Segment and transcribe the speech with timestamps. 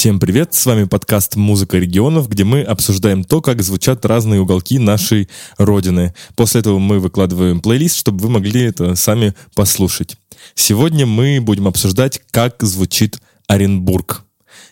[0.00, 4.78] Всем привет, с вами подкаст «Музыка регионов», где мы обсуждаем то, как звучат разные уголки
[4.78, 6.14] нашей родины.
[6.36, 10.16] После этого мы выкладываем плейлист, чтобы вы могли это сами послушать.
[10.54, 14.24] Сегодня мы будем обсуждать, как звучит Оренбург.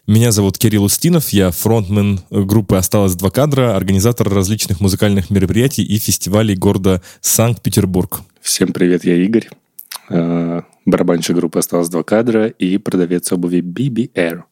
[0.06, 5.98] Меня зовут Кирилл Устинов, я фронтмен группы «Осталось два кадра», организатор различных музыкальных мероприятий и
[5.98, 8.22] фестивалей города Санкт-Петербург.
[8.40, 9.50] Всем привет, я Игорь,
[10.08, 14.44] э, барабанщик группы «Осталось два кадра» и продавец обуви BBR.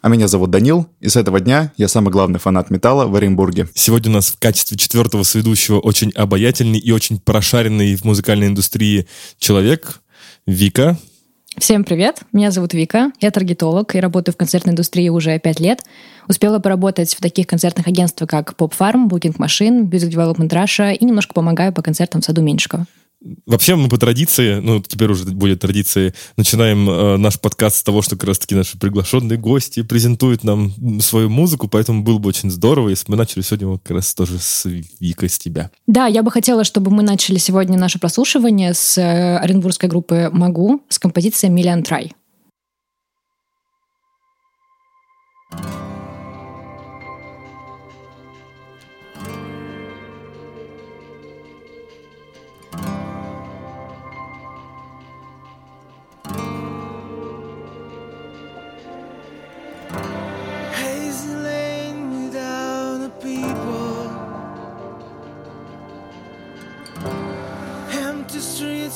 [0.00, 3.68] А меня зовут Данил, и с этого дня я самый главный фанат металла в Оренбурге.
[3.74, 9.08] Сегодня у нас в качестве четвертого сведущего очень обаятельный и очень прошаренный в музыкальной индустрии
[9.38, 10.00] человек
[10.46, 10.96] Вика.
[11.56, 15.82] Всем привет, меня зовут Вика, я таргетолог и работаю в концертной индустрии уже пять лет.
[16.28, 21.04] Успела поработать в таких концертных агентствах, как Pop Farm, Booking Machine, Music Development Russia и
[21.04, 22.86] немножко помогаю по концертам в саду Меньшикова.
[23.46, 28.00] Вообще мы по традиции, ну теперь уже будет традиции, начинаем э, наш подкаст с того,
[28.00, 32.90] что как раз-таки наши приглашенные гости презентуют нам свою музыку, поэтому было бы очень здорово,
[32.90, 34.66] если бы мы начали сегодня как раз тоже с
[35.00, 35.70] Викой, с тебя.
[35.88, 40.82] Да, я бы хотела, чтобы мы начали сегодня наше прослушивание с э, оренбургской группы «Могу»
[40.88, 42.12] с композицией «Миллион Трай».
[45.50, 45.87] Hazy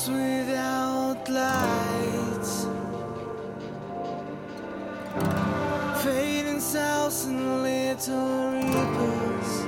[0.09, 2.67] without lights.
[6.03, 9.67] Fading south and little ripples.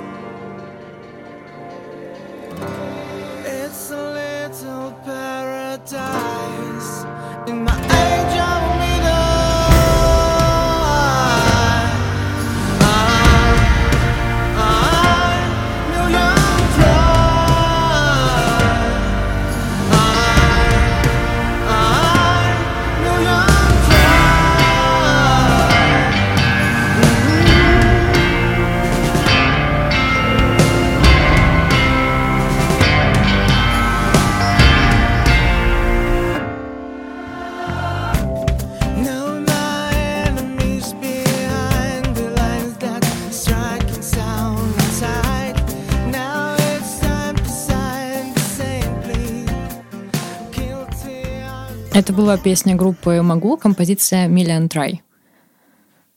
[52.15, 55.01] Была песня группы «Могу», композиция «Million Try».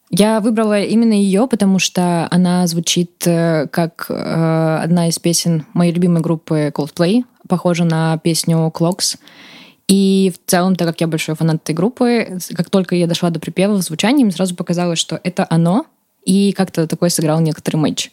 [0.09, 5.91] Я выбрала именно ее, потому что она звучит э, как э, одна из песен моей
[5.91, 9.17] любимой группы Coldplay, похожа на песню Clocks.
[9.87, 13.39] И в целом, так как я большой фанат этой группы, как только я дошла до
[13.39, 15.85] припева в звучании, мне сразу показалось, что это оно,
[16.23, 18.11] и как-то такой сыграл некоторый матч.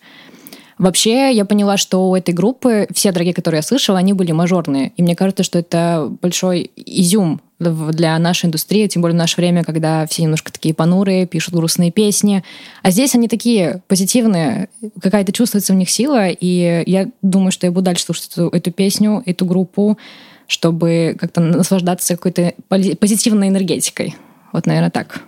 [0.79, 4.93] Вообще, я поняла, что у этой группы все дорогие, которые я слышала, они были мажорные.
[4.97, 9.65] И мне кажется, что это большой изюм для нашей индустрии, тем более в наше время,
[9.65, 12.43] когда все немножко такие понурые, пишут грустные песни.
[12.83, 14.69] А здесь они такие позитивные,
[15.01, 18.71] какая-то чувствуется в них сила, и я думаю, что я буду дальше слушать эту, эту
[18.73, 19.99] песню, эту группу,
[20.47, 24.15] чтобы как-то наслаждаться какой-то позитивной энергетикой.
[24.53, 25.23] Вот, наверное, так.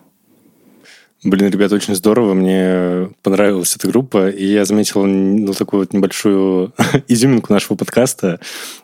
[1.25, 6.73] Блин, ребята, очень здорово, мне понравилась эта группа, и я заметил ну, такую вот небольшую
[7.09, 8.39] изюминку нашего подкаста.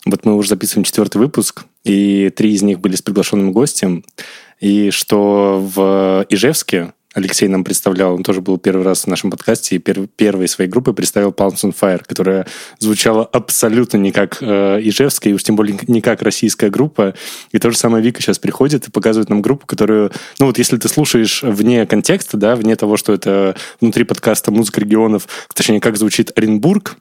[0.07, 4.05] Вот мы уже записываем четвертый выпуск, и три из них были с приглашенным гостем,
[4.61, 9.77] и что в Ижевске Алексей нам представлял, он тоже был первый раз в нашем подкасте,
[9.77, 12.47] и пер, первой своей группой представил Palms on Fire, которая
[12.79, 17.15] звучала абсолютно не как э, ижевская, и уж тем более не как российская группа.
[17.51, 20.79] И то же самое Вика сейчас приходит и показывает нам группу, которую, ну вот если
[20.79, 25.99] ты слушаешь вне контекста, да, вне того, что это внутри подкаста «Музыка регионов», точнее, как
[25.99, 26.97] звучит Оренбург,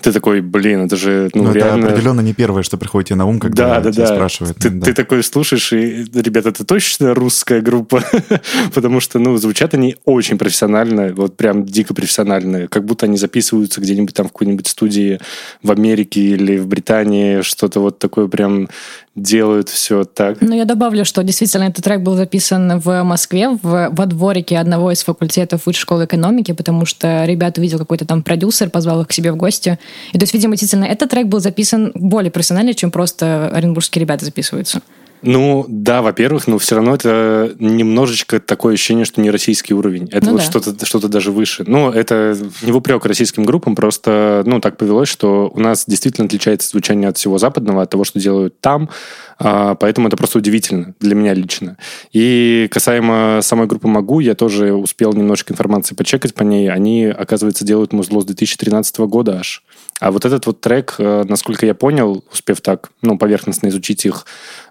[0.00, 1.88] ты такой, блин, это же, ну, Ну, это реально...
[1.88, 4.14] определенно не первое, что приходит тебе на ум, когда Да, да, тебя да.
[4.14, 4.56] спрашивают.
[4.58, 4.86] Ты, Да.
[4.86, 8.02] ты такой слушаешь, и, ребята, это точно русская группа,
[8.74, 13.80] потому что, ну, звучат они очень профессионально, вот прям дико профессионально, как будто они записываются
[13.80, 15.20] где-нибудь там в какой-нибудь студии
[15.62, 18.68] в Америке или в Британии, что-то вот такое прям
[19.14, 20.38] делают все так.
[20.40, 24.90] Ну, я добавлю, что действительно этот трек был записан в Москве, в, во дворике одного
[24.90, 29.12] из факультетов высшей школы экономики, потому что ребят увидел какой-то там продюсер, позвал их к
[29.12, 29.78] себе в гости.
[30.12, 34.24] И то есть, видимо, действительно, этот трек был записан более профессионально, чем просто оренбургские ребята
[34.24, 34.80] записываются.
[35.24, 40.08] Ну, да, во-первых, но все равно это немножечко такое ощущение, что не российский уровень.
[40.12, 40.44] Это Ну вот да.
[40.44, 41.64] что-то, что-то даже выше.
[41.66, 46.26] Ну, это не в упрек российским группам, просто, ну, так повелось, что у нас действительно
[46.26, 48.90] отличается звучание от всего западного, от того, что делают там,
[49.38, 51.76] поэтому это просто удивительно для меня лично.
[52.12, 56.70] И касаемо самой группы «Могу», я тоже успел немножко информации почекать по ней.
[56.70, 59.62] Они, оказывается, делают музло с 2013 года аж.
[60.00, 64.26] А вот этот вот трек, э, насколько я понял, успев так, ну, поверхностно изучить их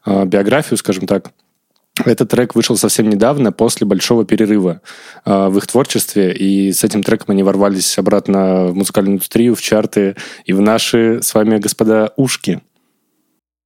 [0.05, 1.31] э, биографию, скажем так,
[2.05, 4.81] этот трек вышел совсем недавно, после большого перерыва
[5.25, 9.61] э, в их творчестве, и с этим треком они ворвались обратно в музыкальную индустрию, в
[9.61, 12.61] чарты и в наши с вами, господа, ушки.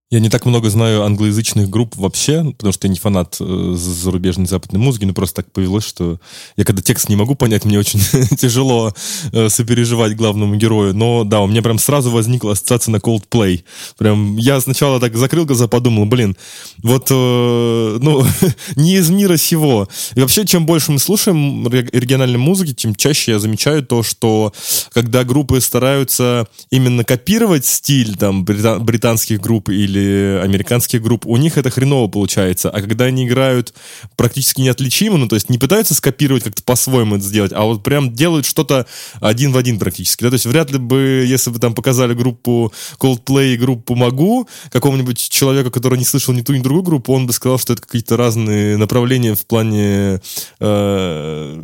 [0.10, 4.48] Я не так много знаю англоязычных групп вообще, потому что я не фанат э, зарубежной
[4.48, 6.22] западной музыки, но просто так повелось, что
[6.56, 8.00] я когда текст не могу понять, мне очень
[8.38, 8.94] тяжело
[9.34, 10.94] э, сопереживать главному герою.
[10.94, 13.66] Но да, у меня прям сразу возникла ассоциация на Coldplay.
[13.98, 16.38] Прям я сначала так закрыл глаза, подумал, блин,
[16.84, 18.26] вот, э, ну,
[18.78, 19.90] не из мира сего.
[20.16, 24.54] И вообще, чем больше мы слушаем ре- региональной музыки, тем чаще я замечаю то, что
[24.94, 29.97] когда группы стараются именно копировать стиль там брита- британских групп или
[30.44, 32.70] американских групп, у них это хреново получается.
[32.70, 33.74] А когда они играют
[34.16, 38.14] практически неотличимо, ну то есть не пытаются скопировать как-то по-своему это сделать, а вот прям
[38.14, 38.86] делают что-то
[39.20, 40.24] один в один практически.
[40.24, 40.30] Да?
[40.30, 45.30] То есть вряд ли бы, если бы там показали группу Coldplay и группу Могу, какому-нибудь
[45.30, 48.18] человеку, который не слышал ни ту, ни другую группу, он бы сказал, что это какие-то
[48.18, 50.22] разные направления в плане
[50.60, 51.64] э,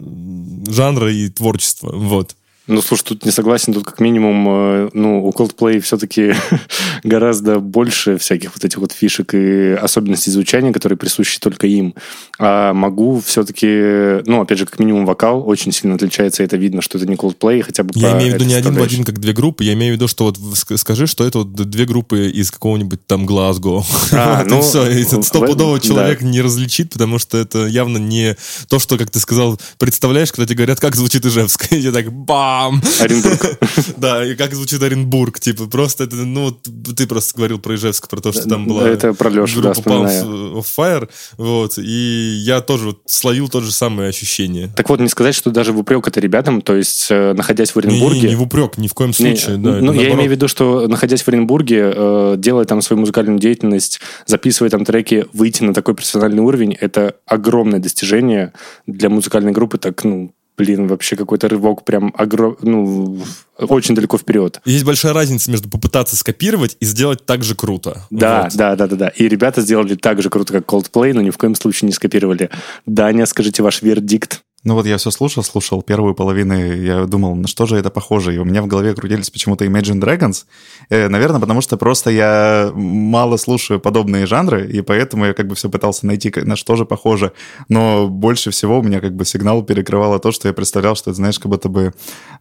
[0.68, 1.92] жанра и творчества.
[1.94, 2.36] Вот.
[2.66, 6.34] Ну, слушай, тут не согласен, тут как минимум, э, ну, у Coldplay все-таки
[7.04, 11.94] гораздо больше всяких вот этих вот фишек и особенностей звучания, которые присущи только им.
[12.40, 16.82] А могу все-таки, ну, опять же, как минимум вокал очень сильно отличается, и это видно,
[16.82, 19.20] что это не Coldplay, хотя бы Я имею в виду не один в один, как
[19.20, 19.66] две группы.
[19.66, 23.06] Я имею в виду, что вот ск- скажи, что это вот две группы из какого-нибудь
[23.06, 23.84] там Глазго.
[24.14, 25.04] А, ну, все.
[25.22, 25.86] Стопудово да.
[25.86, 28.38] человек не различит, потому что это явно не
[28.70, 31.66] то, что, как ты сказал, представляешь, когда тебе говорят, как звучит Ижевск.
[31.74, 32.12] И тебе так
[32.54, 32.82] бам!
[33.02, 33.60] Оренбург.
[33.98, 35.40] Да, и как звучит Оренбург.
[35.40, 39.14] Типа, просто это, ну, ты просто говорил про Ижевск, про то, что там была Это
[39.14, 40.26] про Лешу, да, группа вспоминаю.
[40.26, 41.10] Palms of Fire.
[41.38, 41.78] Вот.
[41.78, 44.70] И я тоже вот словил то же самое ощущение.
[44.76, 47.78] Так вот, не сказать, что даже в упрек это ребятам, то есть, э, находясь в
[47.78, 48.30] Не, не, Оренбурге...
[48.30, 49.58] не в упрек, ни в коем Не, случае.
[49.58, 53.40] да, ну, я имею в виду, что находясь в Оренбурге, э, делая там свою музыкальную
[53.40, 58.54] деятельность, записывая там треки, выйти на такой профессиональный уровень, это огромное достижение
[58.88, 59.78] для музыкальной группы.
[59.78, 62.58] Так, ну, блин, вообще какой-то рывок прям огром...
[62.62, 63.20] ну,
[63.58, 64.60] очень далеко вперед.
[64.66, 68.06] Есть большая разница между попытаться скопировать и сделать так же круто.
[68.10, 68.56] Да, Вот.
[68.56, 69.08] да, да, да, да.
[69.10, 72.50] И ребята сделали так же круто, как Coldplay, но ни в коем случае не скопировали.
[72.86, 74.42] Даня, скажите ваш вердикт.
[74.64, 78.36] Ну вот я все слушал, слушал первую половину, я думал, на что же это похоже,
[78.36, 80.46] и у меня в голове крутились почему-то Imagine Dragons,
[80.90, 85.56] Э, наверное, потому что просто я мало слушаю подобные жанры, и поэтому я как бы
[85.56, 87.32] все пытался найти, на что же похоже,
[87.70, 91.18] но больше всего у меня как бы сигнал перекрывало то, что я представлял, что это,
[91.18, 91.94] знаешь, как будто бы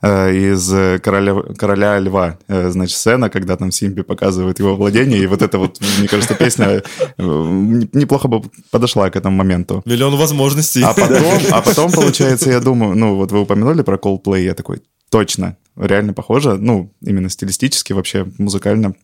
[0.02, 5.26] э, из «Короля, «Короля льва», э, значит, сцена, когда там Симпи показывает его владение, и
[5.26, 6.82] вот эта вот, мне кажется, песня
[7.16, 9.82] э, неплохо бы подошла к этому моменту.
[9.84, 10.82] Миллион возможностей.
[10.82, 14.82] А потом, а потом, получается, я думаю, ну, вот вы упомянули про Coldplay, я такой,
[15.10, 18.94] точно, реально похоже, ну, именно стилистически, вообще музыкально.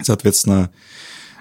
[0.00, 0.70] Соответственно,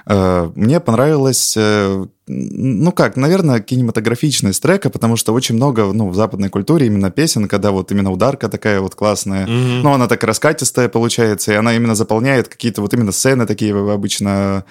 [0.05, 6.15] э, мне понравилось, э, ну как, наверное, кинематографичность трека, потому что очень много, ну, в
[6.15, 9.81] западной культуре именно песен, когда вот именно ударка такая вот классная, Мгм.
[9.81, 14.63] ну, она так раскатистая получается, и она именно заполняет какие-то вот именно сцены такие обычно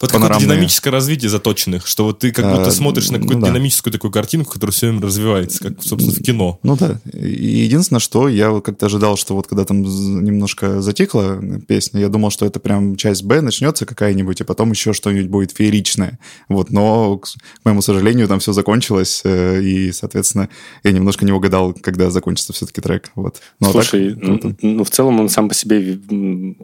[0.00, 3.46] Вот какое-то динамическое развитие заточенных, что вот ты как будто Э, смотришь на ну какую-то
[3.46, 3.52] да.
[3.52, 6.58] динамическую такую картинку, которая все время развивается, как, собственно, в кино.
[6.62, 7.00] Ну да.
[7.12, 12.08] И единственное, что я вот как-то ожидал, что вот когда там немножко затихла песня, я
[12.08, 16.18] думал, что это прям часть Б начнется какая-нибудь, и потом еще что-нибудь будет фееричное.
[16.48, 17.28] Вот, но, к
[17.64, 20.48] моему сожалению, там все закончилось, э, и, соответственно,
[20.84, 23.10] я немножко не угадал, когда закончится все-таки трек.
[23.14, 23.40] Вот.
[23.60, 24.48] Так Слушай, круто.
[24.48, 25.98] н- ну, в целом он сам по себе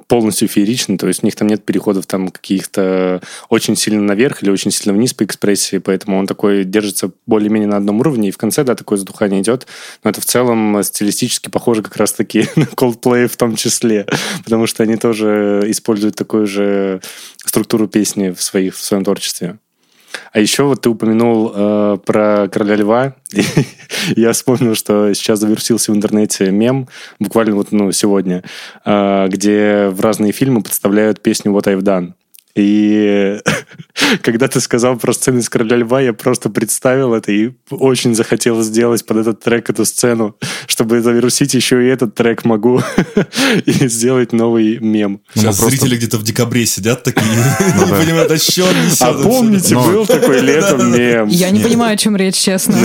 [0.06, 4.50] полностью фееричный, то есть у них там нет переходов там каких-то очень сильно наверх или
[4.50, 8.38] очень сильно вниз по экспрессии, поэтому он такой держится более-менее на одном уровне, и в
[8.38, 9.66] конце, да, такое затухание идет,
[10.04, 14.06] но это в целом стилистически похоже как раз-таки на Coldplay в том числе,
[14.44, 17.00] потому что они тоже используют такую же
[17.44, 19.58] структуру песни в, своих, в своем творчестве.
[20.32, 23.14] А еще вот ты упомянул э, про короля льва.
[24.16, 28.42] Я вспомнил, что сейчас завирусился в интернете мем, буквально вот ну, сегодня,
[28.84, 32.12] э, где в разные фильмы представляют песню What I've Done.
[32.56, 33.38] И
[34.22, 38.62] когда ты сказал про сцену из «Короля льва», я просто представил это и очень захотел
[38.62, 40.36] сделать под этот трек эту сцену,
[40.66, 42.80] чтобы завирусить еще и этот трек могу
[43.66, 45.20] и сделать новый мем.
[45.34, 47.26] Ну, Сейчас просто- зрители где-то в декабре сидят такие,
[47.76, 47.98] Ну не да.
[47.98, 51.28] понимают, а что он несет А помните, был такой летом мем?
[51.28, 52.76] Я не понимаю, о чем речь, честно.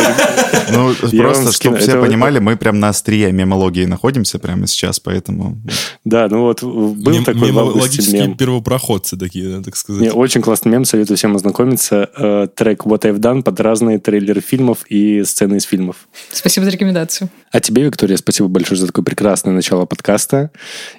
[0.71, 5.61] Ну, просто, чтобы все понимали, мы прям на острие мемологии находимся прямо сейчас, поэтому...
[6.03, 8.35] Да, ну вот был такой в августе мем.
[8.35, 10.01] первопроходцы такие, так сказать.
[10.01, 12.09] Не, очень классный мем, советую всем ознакомиться.
[12.15, 16.07] Э, Трек What I've Done под разные трейлеры фильмов и сцены из фильмов.
[16.31, 17.29] Спасибо за рекомендацию.
[17.51, 20.51] А тебе, Виктория, спасибо большое за такое прекрасное начало подкаста.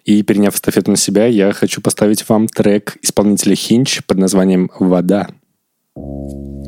[0.05, 5.29] И переняв эстафету на себя, я хочу поставить вам трек исполнителя Хинч под названием «Вода».
[5.95, 6.62] Вода,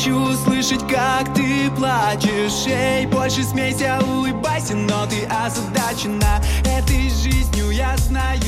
[0.00, 2.66] хочу слышать, как ты плачешь.
[2.66, 6.42] Эй, больше смейся, улыбайся, но ты озадачена.
[6.60, 8.40] Этой жизнью я знаю.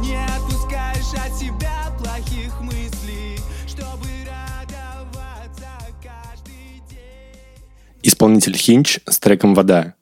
[0.00, 3.38] Не отпускаешь от себя плохих мыслей
[3.68, 5.70] Чтобы радоваться
[6.02, 7.62] каждый день.
[8.02, 9.94] Исполнитель Хинч с треком «Вода».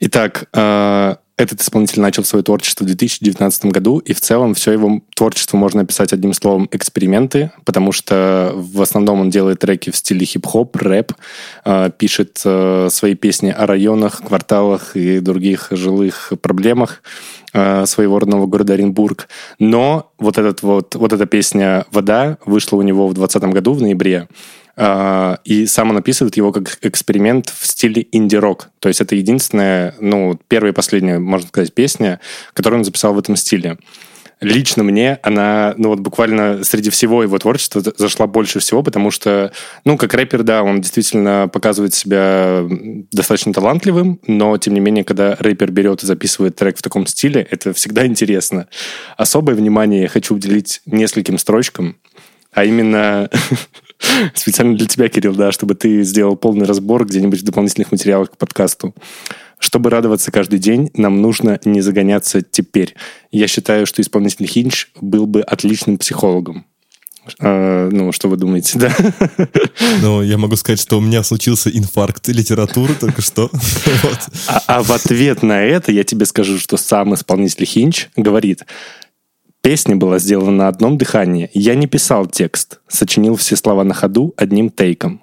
[0.00, 5.00] Итак, э, этот исполнитель начал свое творчество в 2019 году, и в целом все его
[5.14, 10.26] творчество можно описать одним словом «эксперименты», потому что в основном он делает треки в стиле
[10.26, 11.14] хип-хоп, рэп,
[11.64, 17.02] э, пишет э, свои песни о районах, кварталах и других жилых проблемах
[17.52, 19.28] своего родного города Оренбург.
[19.58, 23.82] Но вот, этот вот, вот эта песня «Вода» вышла у него в 2020 году, в
[23.82, 24.28] ноябре.
[24.76, 28.70] А, И сам он описывает его как эксперимент в стиле инди-рок.
[28.78, 32.20] То есть это единственная, ну, первая и последняя, можно сказать, песня,
[32.54, 33.78] которую он записал в этом стиле.
[34.40, 39.10] Лично мне она, ну вот буквально среди всего его творчества за- зашла больше всего, потому
[39.10, 39.52] что,
[39.84, 42.64] ну, как рэпер, да, он действительно показывает себя
[43.12, 47.46] достаточно талантливым, но, тем не менее, когда рэпер берет и записывает трек в таком стиле,
[47.50, 48.66] это всегда интересно.
[49.18, 51.96] Особое внимание я хочу уделить нескольким строчкам,
[52.52, 53.28] а именно
[54.34, 58.36] специально для тебя, Кирилл, да, чтобы ты сделал полный разбор где-нибудь в дополнительных материалах к
[58.38, 58.94] подкасту.
[59.60, 62.94] Чтобы радоваться каждый день, нам нужно не загоняться теперь.
[63.30, 66.64] Я считаю, что исполнитель Хинч был бы отличным психологом.
[67.38, 68.96] Э, ну, что вы думаете, да?
[70.00, 73.50] Ну, я могу сказать, что у меня случился инфаркт литературы только что.
[74.02, 74.18] Вот.
[74.48, 78.64] А, а в ответ на это я тебе скажу, что сам исполнитель Хинч говорит,
[79.60, 81.50] песня была сделана на одном дыхании.
[81.52, 85.22] Я не писал текст, сочинил все слова на ходу одним тейком.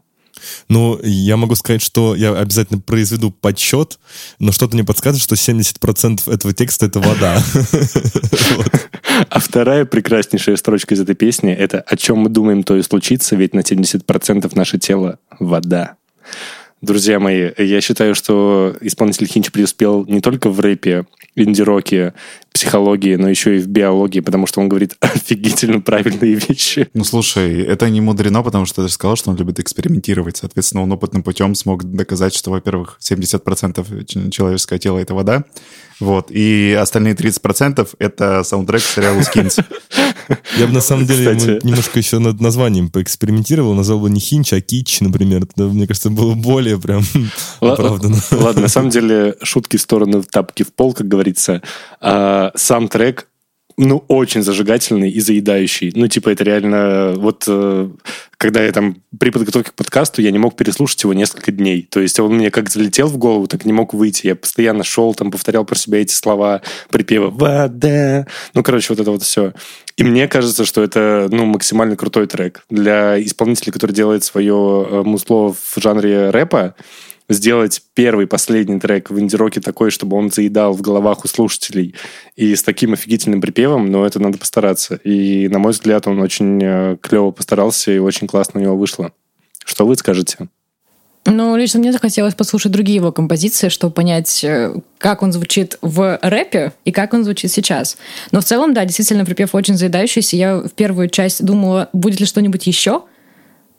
[0.69, 3.99] Ну, я могу сказать, что я обязательно произведу подсчет,
[4.39, 7.41] но что-то мне подсказывает, что 70% этого текста— это вода.
[9.29, 13.35] А вторая прекраснейшая строчка из этой песни— это «О чем мы думаем, то и случится,
[13.35, 15.95] ведь на 70% наше тело— вода».
[16.81, 22.13] Друзья мои, я считаю, что исполнитель Хинч преуспел не только в рэпе, инди-роке,
[22.57, 26.89] психологии, но еще и в биологии, потому что он говорит офигительно правильные вещи.
[26.95, 30.37] Ну, слушай, это не мудрено, потому что ты же сказал, что он любит экспериментировать.
[30.37, 35.43] Соответственно, он опытным путем смог доказать, что, во-первых, 70% ч- человеческого тела— это вода,
[35.99, 39.57] вот, и остальные 30%— это саундтрек к сериалу «Скинс».
[40.57, 41.65] Я бы на самом деле Кстати.
[41.65, 45.47] немножко еще над названием поэкспериментировал, назвал бы не Хинч, а Кич, например.
[45.55, 47.01] Мне кажется, было более прям
[47.59, 48.17] оправданно.
[48.31, 51.61] Ладно, на самом деле, шутки в сторону, тапки в пол, как говорится.
[52.01, 53.27] А, сам трек
[53.79, 55.91] ну, очень зажигательный и заедающий.
[55.95, 57.13] Ну, типа, это реально...
[57.15, 57.89] Вот, э,
[58.37, 61.83] когда я там при подготовке к подкасту, я не мог переслушать его несколько дней.
[61.83, 64.27] То есть он мне как залетел в голову, так не мог выйти.
[64.27, 68.25] Я постоянно шел, там, повторял про себя эти слова припева «Вода».
[68.55, 69.53] Ну, короче, вот это вот все.
[69.95, 72.65] И мне кажется, что это, ну, максимально крутой трек.
[72.71, 76.73] Для исполнителя, который делает свое э, музло в жанре рэпа,
[77.29, 81.95] сделать первый, последний трек в инди-роке такой, чтобы он заедал в головах у слушателей
[82.35, 84.95] и с таким офигительным припевом, но это надо постараться.
[85.03, 89.11] И, на мой взгляд, он очень клево постарался и очень классно у него вышло.
[89.65, 90.47] Что вы скажете?
[91.29, 96.17] Ну, лично мне захотелось послушать другие его композиции, чтобы понять, э, как он звучит в
[96.21, 97.97] рэпе и как он звучит сейчас.
[98.31, 100.37] Но в целом, да, действительно, припев очень заедающийся.
[100.37, 103.03] Я в первую часть думала, будет ли что-нибудь еще.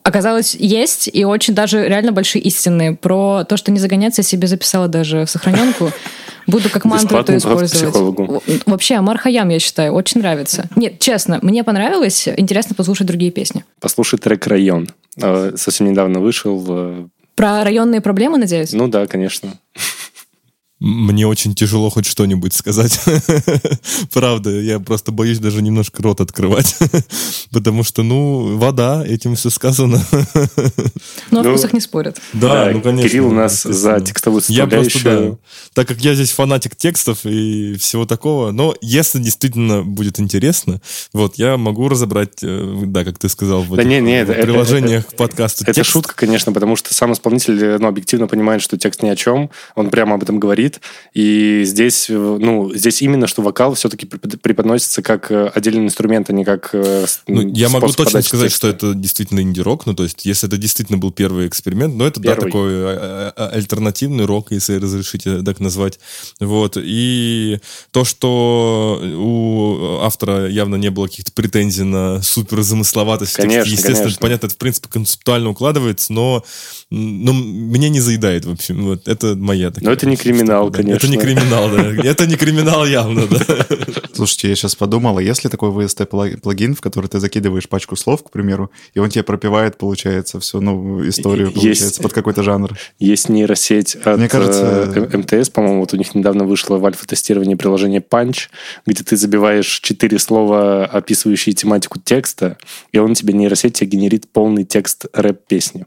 [0.02, 2.96] Оказалось, есть, и очень даже реально большие истины.
[2.96, 5.90] Про то, что не загоняться, я себе записала даже в сохраненку.
[6.46, 7.94] Буду как мантру это использовать.
[8.64, 10.64] Вообще, Амар Хаям, я считаю, очень нравится.
[10.76, 12.26] Нет, честно, мне понравилось.
[12.38, 13.64] Интересно послушать другие песни.
[13.80, 14.88] Послушай трек «Район».
[15.20, 16.64] Э, Совсем недавно вышел.
[16.68, 18.72] э, Про районные проблемы, надеюсь?
[18.72, 19.50] Ну да, конечно.
[20.80, 23.00] Мне очень тяжело хоть что-нибудь сказать.
[24.12, 26.76] Правда, я просто боюсь даже немножко рот открывать.
[27.50, 30.00] Потому что, ну, вода, этим все сказано.
[31.30, 32.20] Но о Ну, вкусах не спорят.
[32.32, 33.08] Да, ну, конечно.
[33.08, 35.38] Кирилл у нас за текстовую Я просто, да, составляющую.
[35.74, 40.80] так как я здесь фанатик текстов и всего такого, но если действительно будет интересно,
[41.12, 44.34] вот, я могу разобрать, э, да, как ты сказал, в Да этих не, не, это-
[44.34, 45.90] приложениях к подкасту Это текст.
[45.90, 49.90] шутка, конечно, потому что сам исполнитель, ну, объективно понимает, что текст ни о чем, он
[49.90, 50.67] прямо об этом говорит,
[51.14, 56.32] и здесь, э, ну, здесь именно, что вокал все-таки преподносится как э, отдельный инструмент, а
[56.32, 58.68] не как э, Ну, я могу точно сказать, текста.
[58.68, 62.20] что это действительно инди-рок, ну, то есть, если это действительно был первый эксперимент, но это,
[62.20, 62.46] да, Первый.
[62.46, 65.98] такой а, а, альтернативный рок, если разрешите так назвать,
[66.40, 67.58] вот, и
[67.90, 73.70] то, что у автора явно не было каких-то претензий на супер замысловатость, в тексте, Конечно,
[73.70, 74.20] естественно, конечно.
[74.20, 76.44] понятно, это, в принципе, концептуально укладывается, но,
[76.90, 80.30] м, но мне не заедает, в общем, вот, это моя такая Но это не штука,
[80.30, 80.78] криминал, да.
[80.78, 80.96] конечно.
[80.96, 83.38] Это не криминал, да, это не криминал явно, да.
[84.14, 88.30] Слушайте, я сейчас подумал, а если такой VST-плагин, в который ты закидываешь пачку слов, к
[88.30, 92.76] примеру, и он тебе пропивает, получается, всю ну, историю, Есть- получается, под какой-то жанр.
[92.98, 97.54] Есть нейросеть от Мне кажется- э, МТС, по-моему, вот у них недавно вышло в альфа-тестировании
[97.54, 98.48] приложение Punch,
[98.86, 102.56] где ты забиваешь четыре слова, описывающие тематику текста,
[102.92, 105.86] и он тебе, нейросеть, тебе генерит полный текст рэп-песни.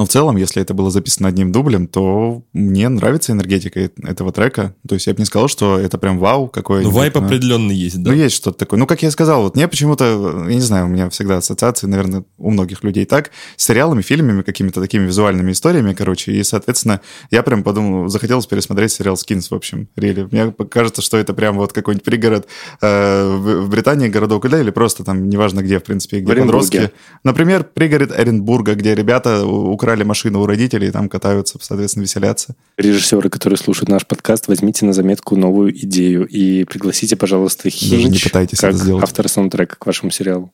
[0.00, 4.74] Но в целом, если это было записано одним дублем, то мне нравится энергетика этого трека.
[4.88, 8.02] То есть я бы не сказал, что это прям вау какой Ну, вайп определенный есть,
[8.02, 8.10] да.
[8.10, 8.80] Ну, есть что-то такое.
[8.80, 11.86] Ну, как я и сказал, вот мне почему-то, я не знаю, у меня всегда ассоциации,
[11.86, 17.02] наверное, у многих людей так, с сериалами, фильмами, какими-то такими визуальными историями, короче, и, соответственно,
[17.30, 20.26] я прям подумал, захотелось пересмотреть сериал «Скинс», в общем, рели.
[20.30, 22.46] Мне кажется, что это прям вот какой-нибудь пригород
[22.80, 26.38] э, в, в Британии, городок, да, или просто там, неважно где, в принципе, где В
[26.38, 26.90] подростки.
[27.22, 32.54] Например, пригород Оренбурга, где ребята у- украли машину у родителей и там катаются, соответственно, веселятся.
[32.76, 38.04] Режиссеры, которые слушают наш подкаст, возьмите на заметку новую идею и пригласите, пожалуйста, Даже не
[38.04, 39.02] Хинч пытайтесь как это сделать.
[39.02, 40.52] автора саундтрека к вашему сериалу.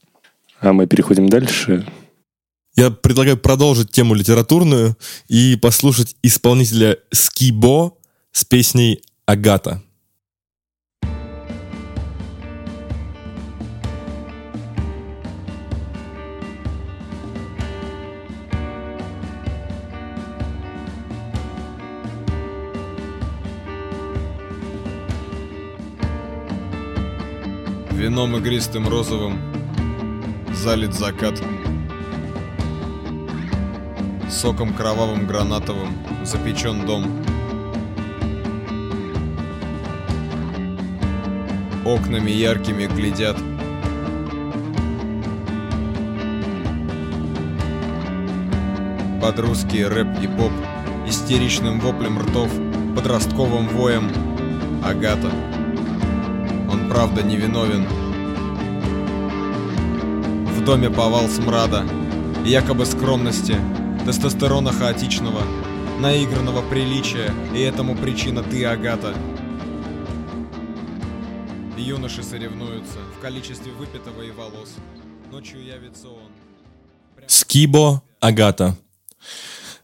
[0.60, 1.86] А мы переходим дальше.
[2.76, 4.96] Я предлагаю продолжить тему литературную
[5.28, 7.92] и послушать исполнителя Скибо
[8.32, 9.82] с песней «Агата».
[27.96, 29.40] Вином игристым розовым
[30.52, 31.42] залит закат.
[34.28, 37.06] Соком кровавым гранатовым запечен дом.
[41.86, 43.38] Окнами яркими глядят.
[49.22, 50.52] Под русский рэп и поп,
[51.06, 52.50] истеричным воплем ртов,
[52.94, 54.10] подростковым воем
[54.84, 55.32] Агата.
[56.70, 57.86] Он правда невиновен.
[60.54, 61.84] В доме повал смрада,
[62.44, 63.56] якобы скромности,
[64.04, 65.42] тестостерона хаотичного,
[66.00, 69.14] наигранного приличия, и этому причина ты, Агата.
[71.76, 74.74] Юноши соревнуются в количестве выпитого и волос.
[75.30, 76.32] Ночью явится он.
[77.26, 78.76] Скибо Агата.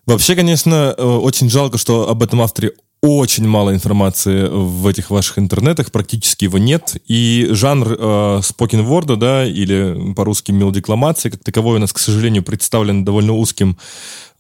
[0.07, 5.39] Вообще, конечно, э, очень жалко, что об этом авторе очень мало информации в этих ваших
[5.39, 6.97] интернетах, практически его нет.
[7.09, 13.05] И жанр э, word, да, или по-русски мелодикламации, как таковой у нас, к сожалению, представлен
[13.05, 13.77] довольно узким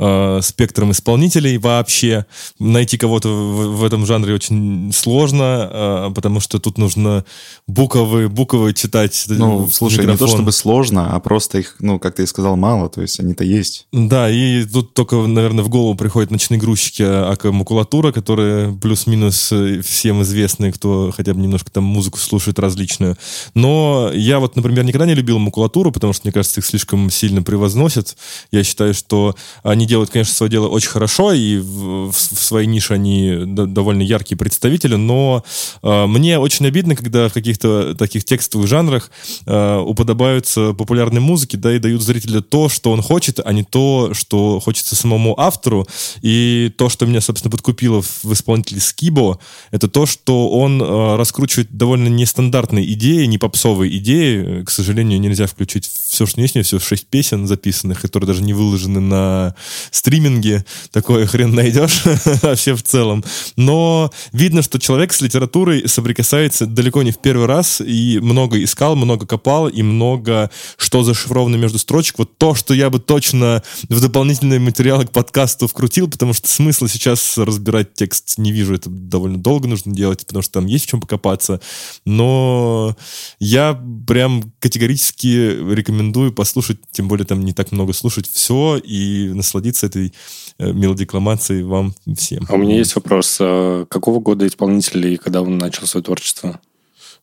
[0.02, 2.26] э, спектром исполнителей вообще.
[2.58, 7.24] Найти кого-то в, в этом жанре очень сложно, э, потому что тут нужно
[7.66, 9.24] буквы, буквы читать.
[9.28, 10.36] Ну, в слушай, не то микрофон.
[10.36, 13.86] чтобы сложно, а просто их, ну, как ты и сказал, мало, то есть они-то есть.
[13.92, 19.52] Да, и тут только, наверное, в голову приходят ночные грузчики, ака макулатура, которые которые плюс-минус
[19.52, 23.16] э, всем известны, кто хотя бы немножко там музыку слушает различную.
[23.54, 27.42] Но я вот, например, никогда не любил макулатуру, потому что, мне кажется, их слишком сильно
[27.42, 28.16] превозносят.
[28.50, 32.94] Я считаю, что они делают, конечно, свое дело очень хорошо, и в, в- своей нише
[32.94, 35.44] они довольно яркие представители, но
[35.82, 39.10] э, мне очень обидно, когда в каких-то таких текстовых жанрах
[39.46, 44.14] э, уподобаются популярной музыке, да, и дают зрителю то, что он хочет, а не то,
[44.14, 45.86] что хочется самому автору.
[46.22, 49.38] И то, что меня, собственно, подкупило в исполнителе Скибо,
[49.72, 54.64] это то, что он э, раскручивает довольно нестандартные идеи, не попсовые идеи.
[54.64, 58.42] К сожалению, нельзя включить все, что есть, у него всего шесть песен записанных, которые даже
[58.42, 59.54] не выложены на
[59.90, 60.66] стриминге.
[60.90, 62.02] Такое хрен найдешь
[62.42, 63.24] вообще в целом.
[63.56, 68.94] Но видно, что человек с литературой соприкасается далеко не в первый раз и много искал,
[68.94, 72.18] много копал и много что зашифровано между строчек.
[72.18, 76.90] Вот то, что я бы точно в дополнительные материалы к подкасту вкрутил, потому что смысла
[76.90, 78.74] сейчас разбирать текст не вижу.
[78.74, 81.62] Это довольно долго нужно делать, потому что там есть в чем покопаться.
[82.04, 82.98] Но
[83.38, 86.01] я прям категорически рекомендую
[86.32, 90.12] послушать, тем более там не так много слушать все и насладиться этой
[90.58, 92.46] э, мелодикламацией вам всем.
[92.48, 93.38] А у меня есть вопрос.
[93.40, 96.60] а Какого года исполнитель и когда он начал свое творчество?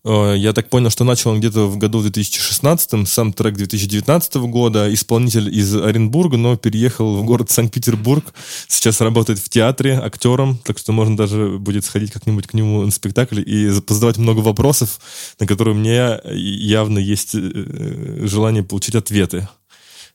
[0.05, 4.93] Э, Я так понял, что начал он где-то в году 2016, сам трек 2019 года.
[4.93, 8.33] Исполнитель из Оренбурга, но переехал в город Санкт-Петербург.
[8.67, 12.91] Сейчас работает в театре актером, так что можно даже будет сходить как-нибудь к нему на
[12.91, 14.99] спектакль и задавать много вопросов,
[15.39, 19.47] на которые у меня явно есть э, желание получить ответы.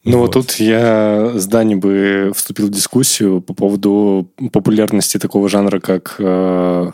[0.05, 5.81] Ну вот тут я с Дани бы вступил в дискуссию по поводу популярности такого жанра,
[5.81, 6.23] как э,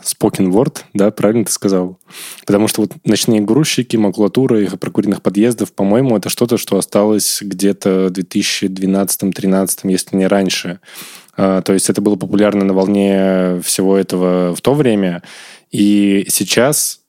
[0.01, 1.99] spoken word, да, правильно ты сказал?
[2.45, 8.07] Потому что вот ночные грузчики, макулатура их прокуренных подъездов, по-моему, это что-то, что осталось где-то
[8.07, 10.79] в 2012-2013, если не раньше.
[11.35, 15.21] А, То есть это было популярно на волне всего этого в то время.
[15.69, 17.00] И сейчас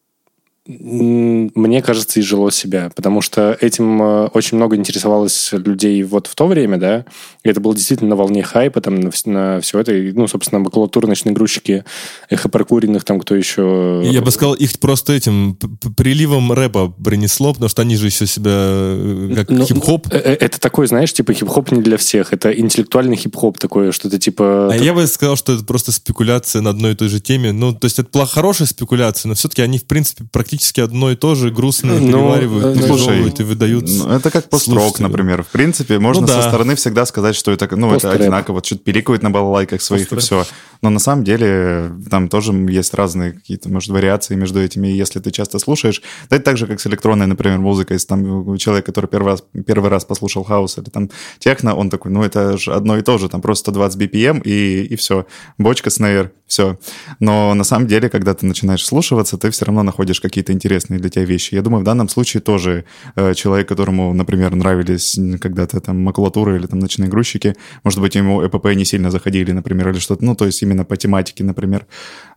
[0.64, 6.46] мне кажется, изжило себя, потому что этим э, очень много интересовалось людей вот в то
[6.46, 7.05] время, да,
[7.42, 10.61] и это было действительно на волне хайпа, там, на, на все это, и, ну, собственно,
[10.61, 11.85] макулатура, ночные грузчики,
[12.31, 14.03] эхо прокуренных, там, кто еще...
[14.05, 15.57] Я бы сказал, их просто этим
[15.96, 20.07] приливом рэпа принесло, потому что они же еще себя э, как Ну, хип-хоп.
[20.12, 24.16] э, э, Это такой, знаешь, типа хип-хоп не для всех, это интеллектуальный хип-хоп такое, что-то
[24.20, 24.68] типа...
[24.72, 27.51] А я бы сказал, что это просто спекуляция на одной и той же теме.
[27.51, 31.35] Ну, то есть это хорошая спекуляция, но все-таки они, в принципе, практически одно и то
[31.35, 33.85] же грустное Ну, переваривают, ну, пережевывают и выдают.
[33.88, 35.43] Ну, это как пост-рок, например.
[35.43, 36.43] В принципе, можно Ну да.
[36.43, 38.21] со стороны всегда сказать, что это, ну, это Пост-рэп.
[38.21, 40.45] одинаково, что-то пиликают на балалайках своих и все.
[40.83, 44.88] Но на самом деле там тоже есть разные какие-то, может, вариации между этими.
[44.88, 47.95] Если ты часто слушаешь, да это так же, как с электронной, например, музыкой.
[47.97, 52.11] Если там человек, который первый раз, первый раз послушал хаус или там техно, он такой,
[52.11, 55.25] ну, это же одно и то же, там просто 120 BPM и, и все.
[55.59, 56.79] Бочка, снейр, все.
[57.19, 61.09] Но на самом деле, когда ты начинаешь слушаться, ты все равно находишь какие-то интересные для
[61.09, 61.55] тебя вещи.
[61.55, 62.85] Я думаю, в данном случае тоже
[63.17, 68.47] э, человек, которому, например, нравились когда-то там макулатура или там ночные грузчики, может быть, ему
[68.47, 71.87] ЭПП не сильно заходили, например, или что-то, ну, то есть именно по тематике, например.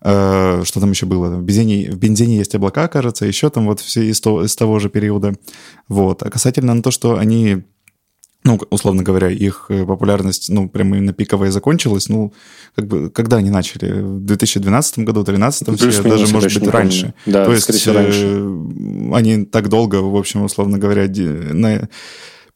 [0.01, 1.35] Э, что там еще было?
[1.35, 4.79] В бензине, в бензине есть облака, кажется, еще там вот все из, то- из того
[4.79, 5.35] же периода.
[5.89, 6.23] Вот.
[6.23, 7.63] А касательно на то, что они
[8.45, 12.31] ну, условно говоря, их э, популярность, ну, прямо именно пиковая закончилась, ну,
[12.75, 14.01] как бы, когда они начали?
[14.01, 17.13] В 2012 году, 2013, все, даже, может быть, раньше.
[17.25, 18.25] Да, То есть раньше.
[18.25, 21.07] э, они так долго, в общем, условно говоря,
[21.53, 21.89] на-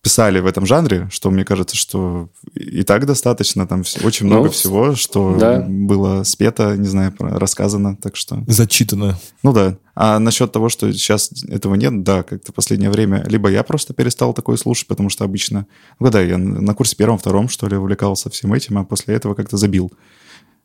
[0.01, 4.49] писали в этом жанре, что мне кажется, что и так достаточно, там очень Ну, много
[4.49, 5.59] всего, что да.
[5.67, 8.43] было спето, не знаю, рассказано, так что...
[8.47, 9.19] Зачитано.
[9.43, 9.77] Ну да.
[9.95, 13.93] А насчет того, что сейчас этого нет, да, как-то в последнее время либо я просто
[13.93, 15.67] перестал такое слушать, потому что обычно...
[15.99, 19.57] Ну, когда я на курсе первом-втором, что ли, увлекался всем этим, а после этого как-то
[19.57, 19.91] забил.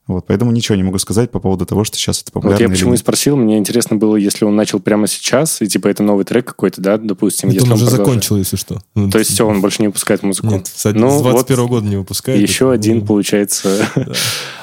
[0.07, 2.57] Вот, поэтому ничего не могу сказать по поводу того, что сейчас это популярно.
[2.59, 3.01] Вот я почему и нет.
[3.01, 6.83] спросил, мне интересно было, если он начал прямо сейчас, и типа это новый трек какой-то,
[6.83, 8.07] да, допустим, Это если он уже продолжает.
[8.09, 8.83] закончил, если что.
[8.95, 10.49] Ну, То есть все, он больше не выпускает музыку.
[10.49, 12.39] Нет, с Ну, с 21 вот года не выпускает.
[12.39, 13.87] Еще Это, один, ну, получается.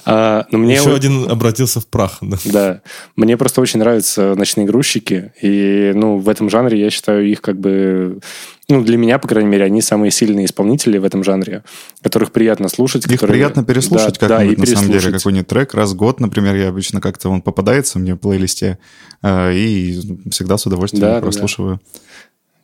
[0.04, 2.18] А, Но мне Еще вот- один обратился в прах.
[2.22, 2.38] да.
[2.46, 2.82] Да,
[3.16, 7.60] мне просто очень нравятся ночные грузчики, и, ну, в этом жанре я считаю их как
[7.60, 8.20] бы,
[8.72, 11.64] ну, для меня, по крайней мере, они самые сильные исполнители в этом жанре,
[12.02, 13.06] которых приятно слушать.
[13.06, 15.74] Их которые- приятно переслушать да, да, как-нибудь, и на самом деле, какой-нибудь трек.
[15.74, 18.80] Раз в год, например, я обычно как-то он попадается мне в плейлисте,
[19.22, 20.00] э, и
[20.32, 21.80] всегда с удовольствием Да, да, прослушиваю.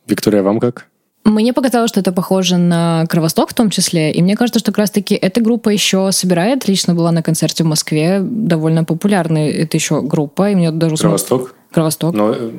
[0.06, 0.86] Виктория, вам как?
[1.24, 4.78] Мне показалось, что это похоже на Кровосток в том числе, и мне кажется, что как
[4.78, 6.66] раз-таки эта группа еще собирает.
[6.66, 10.96] Лично была на концерте в Москве, довольно популярная это еще группа, и мне даже...
[10.96, 11.54] Кровосток?
[11.70, 12.14] Кровосток.
[12.14, 12.50] Но, э,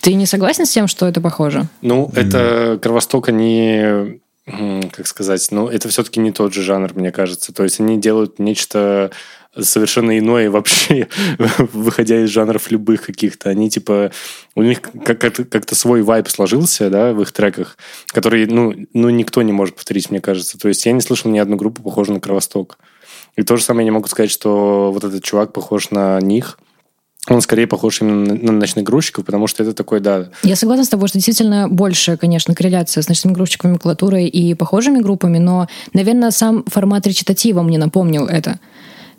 [0.00, 1.68] Ты не согласен с тем, что это похоже?
[1.82, 4.10] ну, это Кровосток, они,
[4.46, 7.52] м, как сказать, ну, это все-таки не тот же жанр, мне кажется.
[7.52, 9.10] То есть они делают нечто
[9.58, 11.08] совершенно иное вообще,
[11.72, 13.50] выходя из жанров любых каких-то.
[13.50, 14.12] Они типа...
[14.54, 17.76] У них как- как-то как-то свой вайб сложился, да, в их треках,
[18.08, 20.58] который, ну, ну, никто не может повторить, мне кажется.
[20.58, 22.78] То есть я не слышал ни одну группу, похожую на Кровосток.
[23.36, 26.58] И то же самое я не могу сказать, что вот этот чувак похож на них.
[27.28, 30.88] Он скорее похож именно на- ночных грузчиков, потому что это такой, да, Я согласна с
[30.88, 36.30] тобой, что действительно больше, конечно, корреляция с ночными грузчиками, макулатурой и похожими группами, но, наверное,
[36.30, 38.58] сам формат речитатива мне напомнил это.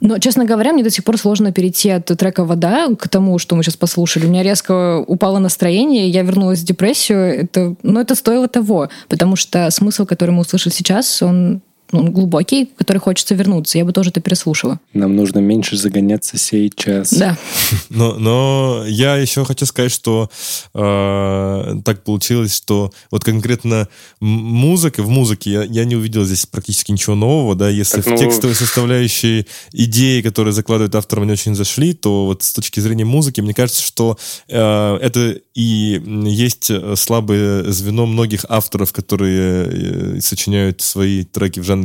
[0.01, 3.55] Но, честно говоря, мне до сих пор сложно перейти от трека «Вода» к тому, что
[3.55, 4.25] мы сейчас послушали.
[4.25, 7.41] У меня резко упало настроение, я вернулась в депрессию.
[7.41, 12.65] Это, но это стоило того, потому что смысл, который мы услышали сейчас, он, он глубокий,
[12.65, 13.77] в который хочется вернуться.
[13.77, 14.79] Я бы тоже это переслушала.
[14.93, 17.13] нам нужно меньше загоняться сейчас.
[17.13, 17.37] Да.
[17.89, 20.29] Но, но я еще хочу сказать, что
[20.73, 23.87] э, так получилось, что вот конкретно
[24.19, 28.09] музыка, в музыке я, я не увидел здесь практически ничего нового, да, если Так, в
[28.11, 33.05] ну- текстовой составляющей идеи, которые закладывает автор, мне очень зашли, то вот с точки зрения
[33.05, 40.81] музыки, мне кажется, что э, это и есть слабое звено многих авторов, которые э, сочиняют
[40.81, 41.78] свои треки в жанре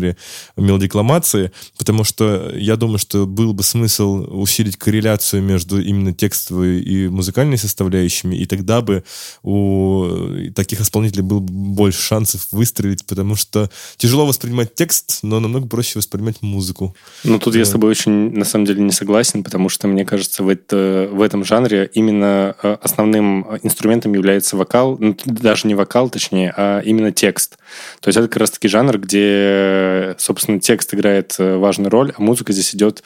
[0.56, 7.08] мелодикламации, потому что я думаю, что был бы смысл усилить корреляцию между именно текстовой и
[7.08, 9.04] музыкальной составляющими, и тогда бы
[9.42, 10.06] у
[10.54, 15.98] таких исполнителей было бы больше шансов выстрелить, потому что тяжело воспринимать текст, но намного проще
[15.98, 16.94] воспринимать музыку.
[17.24, 20.42] Ну, тут я с тобой очень, на самом деле, не согласен, потому что, мне кажется,
[20.42, 25.74] в, это, в этом жанре именно э, основным э, инструментом является вокал, ну, даже не
[25.74, 27.58] вокал, точнее, а именно текст.
[28.00, 29.83] То есть это как раз-таки жанр, где,
[30.18, 33.02] собственно, текст играет э, важную роль, а музыка здесь идет,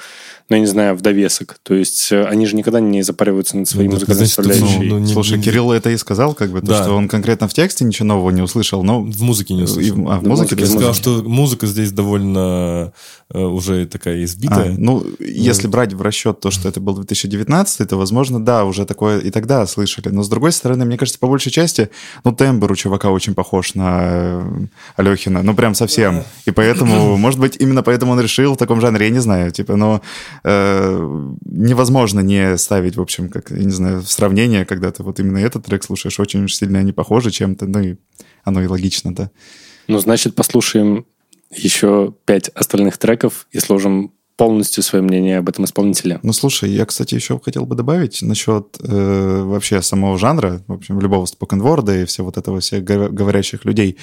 [0.51, 1.59] ну, я не знаю, в довесок.
[1.63, 4.89] То есть э, они же никогда не запариваются над своей Ну, музыкальной значит, ну, составляющей.
[4.89, 6.83] ну, не- Слушай, не- Кирилл это и сказал, как бы, то, Да.
[6.83, 9.01] что он конкретно в тексте ничего нового не услышал, но...
[9.03, 10.11] В музыке не И- услышал.
[10.11, 12.93] а, в Да, музыке Я сказал, что музыка здесь довольно
[13.35, 14.75] э, уже такая А, избитая.
[14.79, 19.19] ну, если брать в расчет то, что это был 2019, то, возможно, да, уже такое
[19.21, 20.09] и тогда слышали.
[20.09, 21.91] Но, с другой стороны, мне кажется, по большей части,
[22.25, 24.43] ну, тембр у чувака очень похож на э,
[24.97, 26.23] Алехина, ну, прям совсем.
[26.47, 29.77] И поэтому, может быть, именно поэтому он решил в таком жанре, я не знаю, типа,
[29.77, 30.01] но
[30.45, 35.21] э, невозможно не ставить, в общем, как, я не знаю, в сравнение, когда ты вот
[35.21, 37.97] именно этот трек слушаешь, очень сильно они похожи чем-то, ну, и
[38.45, 39.31] оно и логично, да.
[39.89, 41.07] Ну, значит, послушаем
[41.51, 46.21] еще пять остальных треков и сложим полностью свое мнение об этом исполнителе.
[46.23, 51.01] Ну, слушай, я, кстати, еще хотел бы добавить насчет э, вообще самого жанра, в общем,
[51.01, 53.97] любого спокенворда и все вот этого всех гов- говорящих людей.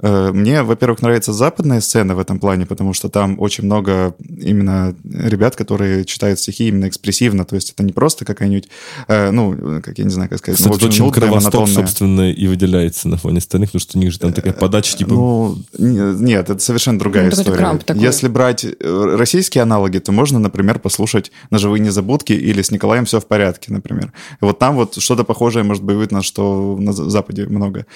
[0.00, 4.96] Э, мне, во-первых, нравится западная сцена в этом плане, потому что там очень много именно
[5.04, 8.68] ребят, которые читают стихи именно экспрессивно, то есть это не просто какая-нибудь,
[9.06, 11.86] э, ну, как я не знаю, как сказать, ну, Кстати, общем, чем нудная, Кровосток, монотонная.
[11.86, 15.12] собственно, и выделяется на фоне остальных, потому что у них же там такая подача, типа...
[15.14, 17.78] Ну, не- нет, это совершенно другая Ну, история.
[17.94, 23.18] Если брать э, российские аналоги, то можно, например, послушать «Ножевые незабудки» или «С Николаем все
[23.20, 24.12] в порядке», например.
[24.42, 27.86] И вот там вот что-то похожее, может быть, видно, что на За- Западе много.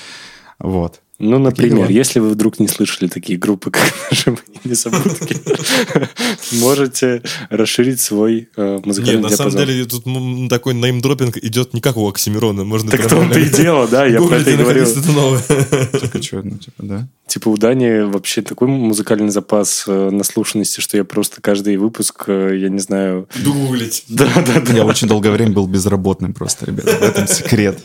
[0.59, 1.01] Вот.
[1.23, 1.99] Ну, например, дела.
[1.99, 5.37] если вы вдруг не слышали такие группы, как наши незабудки,
[6.61, 10.05] можете расширить свой э, Нет, музыкальный на самом деле тут
[10.49, 12.65] такой неймдропинг идет не как у Оксимирона.
[12.65, 14.87] Можно Так в том-то и дело, да, я про это и говорю.
[14.87, 15.43] что-то новое.
[16.23, 17.09] Что, ну, типа, да?
[17.27, 22.57] Типа у Дани вообще такой музыкальный запас э, наслушанности, что я просто каждый выпуск, э,
[22.59, 23.29] я не знаю...
[23.45, 24.05] Гуглить.
[24.09, 24.73] Да, да, да.
[24.73, 26.97] Я очень долгое время был безработным просто, ребята.
[26.97, 27.79] В этом секрет.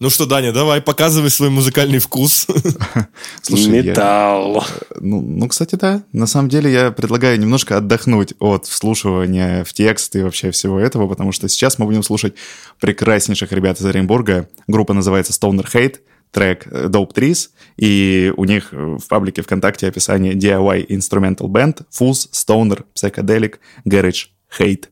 [0.00, 2.46] Ну что, Даня, давай, показывай свой музыкальный вкус.
[3.42, 4.64] Слушай, я- Металл.
[5.00, 6.04] Ну, ну, кстати, да.
[6.12, 11.08] На самом деле я предлагаю немножко отдохнуть от вслушивания в текст и вообще всего этого,
[11.08, 12.34] потому что сейчас мы будем слушать
[12.80, 14.48] прекраснейших ребят из Оренбурга.
[14.68, 15.96] Группа называется Stoner Hate,
[16.30, 21.82] трек э, Dope Trees, и у них э, в паблике ВКонтакте описание DIY Instrumental Band,
[21.92, 24.26] Fuzz, Stoner, Psychedelic, Garage,
[24.60, 24.84] Hate.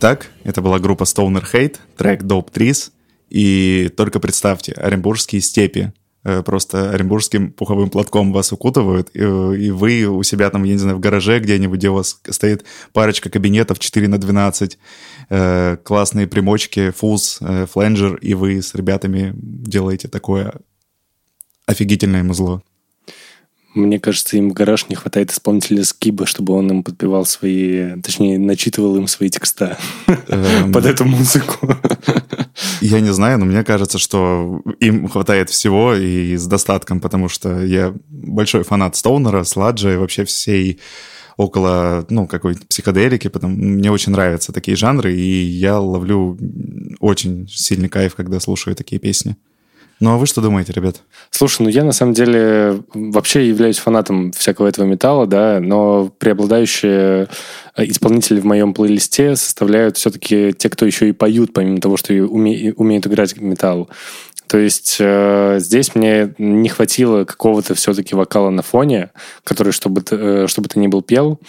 [0.00, 2.92] Итак, это была группа Stoner Hate, трек Dope Trees.
[3.30, 5.92] И только представьте, Оренбургские степи.
[6.22, 10.78] Э, Просто оренбургским пуховым платком вас укутывают, и, и вы у себя там, я не
[10.78, 14.78] знаю, в гараже где-нибудь, где у вас стоит парочка кабинетов 4 на 12,
[15.30, 20.60] э, классные примочки, фуз, э, фленджер, и вы с ребятами делаете такое
[21.66, 22.62] офигительное музло.
[23.78, 28.00] Мне кажется, им в гараж не хватает исполнителя Скиба, чтобы он им подпевал свои...
[28.00, 29.78] Точнее, начитывал им свои текста
[30.28, 31.76] Эм, под эту музыку.
[32.80, 37.64] Я не знаю, но мне кажется, что им хватает всего и с достатком, потому что
[37.64, 40.80] я большой фанат Стоунера, Сладжа и вообще всей
[41.36, 46.36] около, ну, какой-то психоделики, потому мне очень нравятся такие жанры, и я ловлю
[46.98, 49.36] очень сильный кайф, когда слушаю такие песни.
[50.00, 51.02] Ну, а вы что думаете, ребят?
[51.30, 57.28] Слушай, ну я на самом деле вообще являюсь фанатом всякого этого металла, да, но преобладающие
[57.76, 62.14] э, исполнители в моем плейлисте составляют все-таки те, кто еще и поют, помимо того, что
[62.14, 63.88] и уме- умеют играть металл.
[64.46, 69.10] То есть э, здесь мне не хватило какого-то все-таки вокала на фоне,
[69.44, 71.40] который, чтобы э, чтобы ты ни был, пел.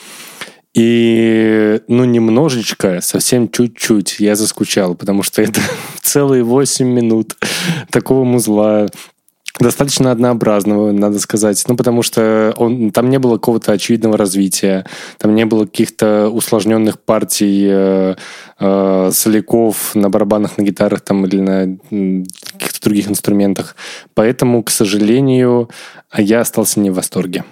[0.74, 5.62] И, ну, немножечко, совсем чуть-чуть я заскучал, потому что это
[6.02, 7.36] целые 8 минут
[7.90, 8.88] такого музла,
[9.60, 11.64] достаточно однообразного, надо сказать.
[11.68, 14.86] Ну, потому что он, там не было какого-то очевидного развития,
[15.18, 18.16] там не было каких-то усложненных партий э,
[18.60, 21.78] э, соляков на барабанах, на гитарах там, или на
[22.54, 23.76] каких-то других инструментах.
[24.14, 25.70] Поэтому, к сожалению,
[26.16, 27.44] я остался не в восторге.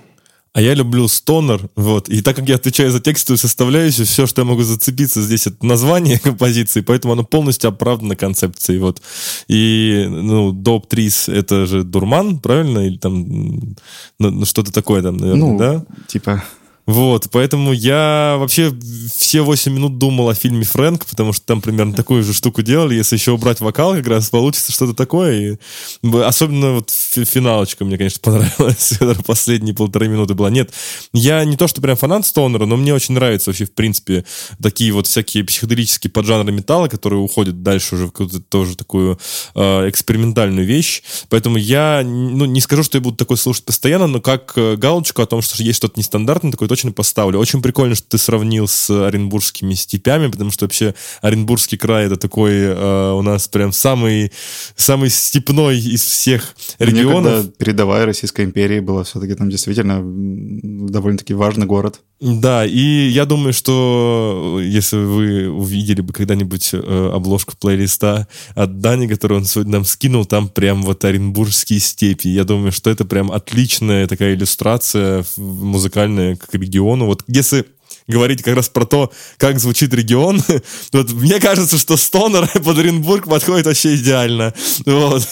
[0.57, 2.09] А я люблю стонер, вот.
[2.09, 5.63] И так как я отвечаю за текстовую составляющую, все, что я могу зацепиться здесь, это
[5.63, 8.99] название композиции, поэтому оно полностью оправдано концепцией, вот.
[9.47, 12.79] И, ну, Доп Трис— это же Дурман, правильно?
[12.79, 13.75] Или там,
[14.17, 15.85] ну, ну, что-то такое там, наверное, Ну, да?
[16.07, 16.43] типа,
[16.87, 18.73] Вот, поэтому я вообще
[19.13, 22.95] все 8 минут думал о фильме «Фрэнк», потому что там примерно такую же штуку делали.
[22.95, 25.59] Если еще убрать вокал, как раз получится что-то такое.
[26.01, 28.93] И особенно вот фи- финалочка мне, конечно, понравилась.
[29.25, 30.49] Последние полторы минуты была.
[30.49, 30.71] Нет,
[31.11, 34.23] я не то, что прям фанат Стоунера, но мне очень нравятся вообще, в принципе,
[34.61, 39.19] такие вот всякие психоделические поджанры металла, которые уходят дальше уже в какую-то тоже такую
[39.55, 41.03] э, экспериментальную вещь.
[41.27, 45.21] Поэтому я, ну, не скажу, что я буду такой слушать постоянно, но как э, галочку
[45.21, 47.39] о том, что есть что-то нестандартное, такое точно поставлю.
[47.39, 52.53] Очень прикольно, что ты сравнил с оренбургскими степями, потому что вообще Оренбургский край это такой
[52.53, 54.31] э, у нас прям самый,
[54.75, 57.31] самый степной из всех регионов.
[57.31, 61.99] Некогда передовая Российской империи была все-таки там действительно довольно-таки важный город.
[62.19, 69.07] Да, и я думаю, что если вы увидели бы когда-нибудь э, обложку плейлиста от Дани,
[69.07, 72.27] которую он сегодня нам скинул, там прям вот Оренбургские степи.
[72.27, 77.05] Я думаю, что это прям отличная такая иллюстрация музыкальная к региону.
[77.05, 77.65] Вот если
[78.07, 80.41] говорить как раз про то, как звучит регион,
[80.93, 84.53] вот мне кажется, что Стонер под Оренбург подходит вообще идеально.
[84.85, 85.27] Вот.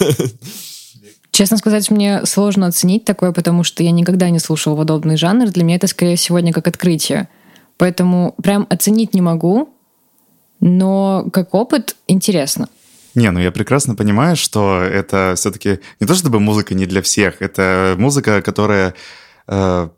[1.32, 5.50] Честно сказать, мне сложно оценить такое, потому что я никогда не слушала подобный жанр.
[5.50, 7.28] Для меня это, скорее всего, не как открытие.
[7.78, 9.70] Поэтому прям оценить не могу,
[10.62, 12.70] но как опыт интересно.
[13.16, 17.42] Не, ну я прекрасно понимаю, что это все-таки не то чтобы музыка не для всех,
[17.42, 18.94] это музыка, которая,
[19.48, 19.90] э,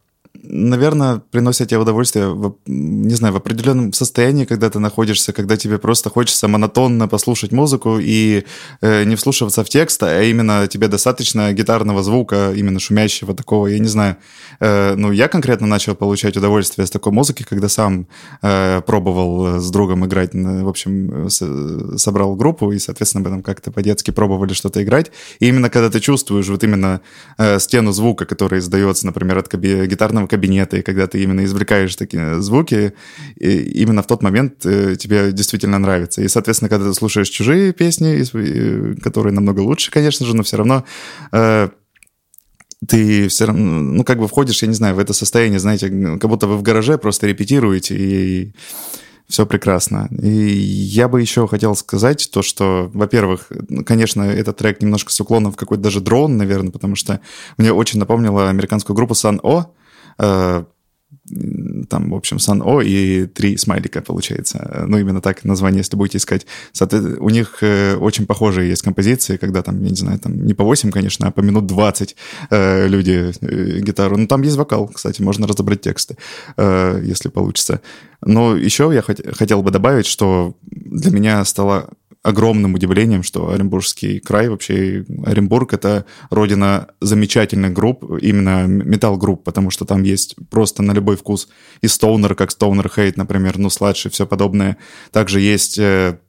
[0.44, 5.78] наверное, приносит тебе удовольствие, в, не знаю, в определенном состоянии, когда ты находишься, когда тебе
[5.78, 8.44] просто хочется монотонно послушать музыку и
[8.82, 13.80] э, не вслушиваться в текст, а именно тебе достаточно гитарного звука, именно шумящего такого, я
[13.80, 14.18] не знаю.
[14.60, 18.08] Э, ну, я конкретно начал получать удовольствие с такой музыки, когда сам
[18.42, 23.30] э, пробовал э, с другом играть, в общем, э, с- собрал группу, и, соответственно, мы
[23.30, 25.12] там как-то по-детски пробовали что-то играть.
[25.40, 27.02] И именно когда ты чувствуешь вот именно
[27.38, 32.42] э, стену звука, который издается, например, от гитарного кабинета, и когда ты именно извлекаешь такие
[32.42, 32.94] звуки,
[33.36, 36.22] и именно в тот момент э, тебе действительно нравится.
[36.22, 40.58] И, соответственно, когда ты слушаешь чужие песни, э, которые намного лучше, конечно же, но все
[40.58, 40.84] равно
[41.32, 41.70] э,
[42.88, 46.30] ты все равно, ну, как бы входишь, я не знаю, в это состояние, знаете, как
[46.30, 48.54] будто вы в гараже просто репетируете, и
[49.28, 50.08] все прекрасно.
[50.12, 53.52] И я бы еще хотел сказать то, что, во-первых,
[53.86, 57.20] конечно, этот трек немножко с уклоном в какой-то даже дрон, наверное, потому что
[57.58, 59.64] мне очень напомнило американскую группу O, э,
[61.90, 64.86] там, в общем, Сан О и три смайлика, получается.
[64.88, 66.46] Ну, именно так название, если будете искать.
[67.20, 70.64] У них э, очень похожие есть композиции, когда там, я не знаю, там не по
[70.64, 72.16] 8, конечно, а по минут 20
[72.50, 74.18] э, люди э, гитару.
[74.18, 76.18] Ну, там есть вокал, кстати, можно разобрать тексты,
[76.56, 77.82] э, если получится.
[78.26, 81.90] Но еще я хот- хотел бы добавить, что для меня стало
[82.24, 89.86] огромным удивлением, что Оренбургский край, вообще Оренбург— это родина замечательных групп, именно метал-групп, потому что
[89.86, 91.48] там есть просто на любой вкус
[91.82, 94.78] и стоунер, как стоунер хейт, например, ну, сладж и все подобное.
[95.12, 96.20] Также есть э,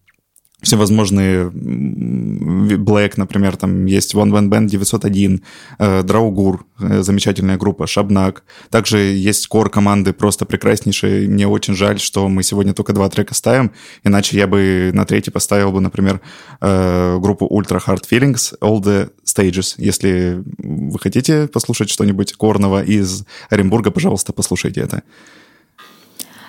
[0.62, 5.42] всевозможные Black, например, там есть One One Band 901,
[5.78, 8.42] э, Драугур, э, замечательная группа, Шабнак.
[8.70, 11.28] Также есть кор команды просто прекраснейшие.
[11.28, 13.70] Мне очень жаль, что мы сегодня только два трека ставим,
[14.02, 16.20] иначе я бы на третий поставил бы, например,
[16.60, 19.74] э, группу Ultra Hard Feelings, All the Stages.
[19.78, 25.02] Если вы хотите послушать что-нибудь корного из Оренбурга, пожалуйста, послушайте это.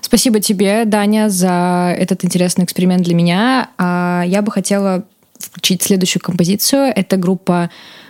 [0.09, 3.69] Спасибо тебе, Даня, за этот интересный эксперимент для меня.
[3.77, 5.03] А Я бы хотела
[5.37, 6.91] включить следующую композицию.
[6.95, 7.69] Это группа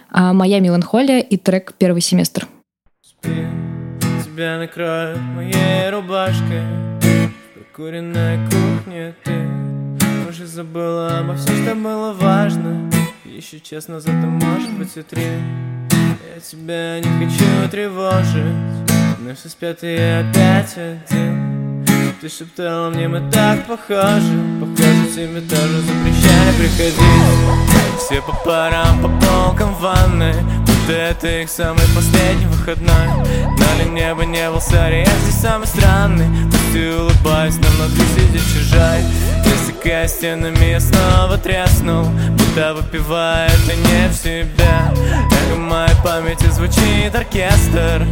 [0.09, 2.47] а, «Моя меланхолия» и трек «Первый семестр».
[3.05, 3.45] Спи,
[4.23, 6.61] тебя накроют моей рубашкой
[7.01, 9.33] В прокуренной кухне ты
[10.29, 12.89] уже забыла обо всем, что было важно
[13.25, 15.23] Еще час назад, а может быть и три
[16.33, 18.89] Я тебя не хочу тревожить
[19.19, 21.48] Но все спят, и опять один
[22.21, 24.37] Ты шептала мне, мы так похожи.
[24.59, 26.99] Похоже, тебе тоже запрещали приходить.
[27.97, 30.33] Все по парам, по полкам в ванной.
[30.65, 33.07] Будто это их самый последний выходной.
[33.57, 36.27] Дали небо не был саре, я здесь самый странный.
[36.51, 39.01] Пусть и улыбаюсь, но внутри сидит чужой
[39.45, 42.05] Засекая стенами, я снова треснул
[42.37, 44.93] Будто выпивая, это не в себя
[45.59, 48.05] моей памяти звучит оркестр.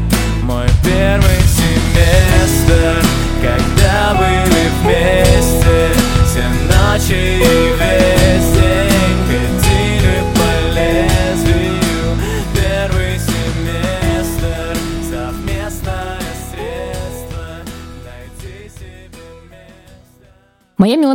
[0.44, 3.04] Мой первый семестр
[3.42, 5.90] Когда были вместе
[6.26, 8.97] Все ночи и весь день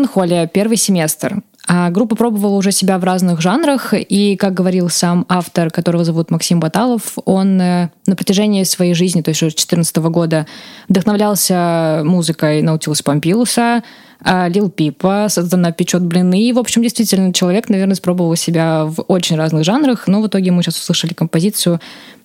[0.03, 1.43] меланхолия, первый семестр.
[1.69, 6.31] А группа пробовала уже себя в разных жанрах, и, как говорил сам автор, которого зовут
[6.33, 10.47] Максим Баталов, он э, на протяжении своей жизни, то есть уже с 2014 года,
[10.89, 13.85] вдохновлялся музыкой Наутилуса Помпилуса,
[14.25, 16.43] а, Лил Пипа, Сатана печет блины.
[16.43, 20.51] И, в общем, действительно, человек, наверное, спробовал себя в очень разных жанрах, но в итоге
[20.51, 21.81] мы сейчас услышали композицию.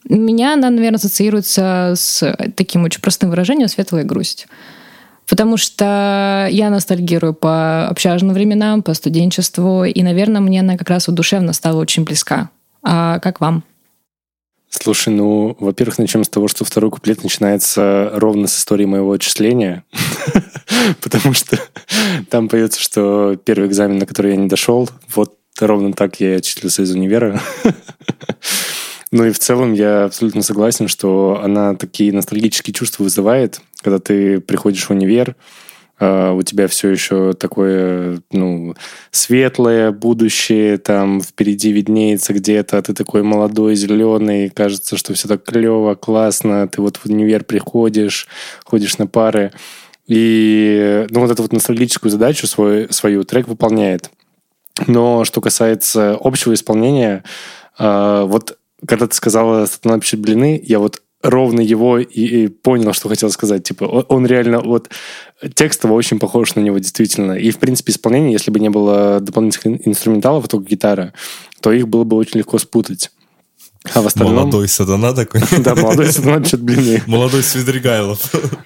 [0.09, 4.47] Меня она, наверное, ассоциируется с таким очень простым выражением «светлая грусть».
[5.29, 11.07] Потому что я ностальгирую по общажным временам, по студенчеству, и, наверное, мне она как раз
[11.07, 12.49] вот душевно стала очень близка.
[12.81, 13.63] А как вам?
[14.69, 19.83] Слушай, ну, во-первых, начнем с того, что второй куплет начинается ровно с истории моего отчисления,
[21.01, 21.59] потому что
[22.29, 26.83] там поется, что первый экзамен, на который я не дошел, вот ровно так я отчислился
[26.83, 27.41] из универа.
[29.11, 34.41] Ну и в целом я абсолютно согласен, что она такие ностальгические чувства вызывает, когда ты
[34.41, 35.35] приходишь в универ,
[35.99, 38.75] а, у тебя все еще такое, ну,
[39.11, 45.43] светлое будущее, там впереди виднеется где-то, а ты такой молодой, зеленый, кажется, что все так
[45.43, 48.27] клево, классно, ты вот в универ приходишь,
[48.63, 49.51] ходишь на пары,
[50.05, 54.11] и, ну, вот эту вот ностальгическую задачу свой, свою трек выполняет.
[54.85, 57.23] Но что касается общего исполнения,
[57.77, 62.93] а, вот когда ты сказала «Сатана пишет блины», я вот ровно его и, и понял,
[62.93, 63.63] что хотел сказать.
[63.63, 64.89] Типа, он, он реально вот
[65.55, 67.33] текстово очень похож на него, действительно.
[67.33, 71.13] И, в принципе, исполнение, если бы не было дополнительных инструменталов, только гитара,
[71.61, 73.11] то их было бы очень легко спутать.
[73.93, 74.35] А в остальном...
[74.35, 75.41] Молодой сатана такой.
[75.59, 77.03] Да, молодой сатана пишет блины.
[77.07, 78.19] Молодой Свидригайлов.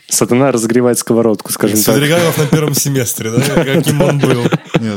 [0.07, 1.95] Сатана разогревает сковородку, скажем так.
[1.95, 3.41] Свидригайлов на первом семестре, да?
[3.63, 4.43] Каким он был.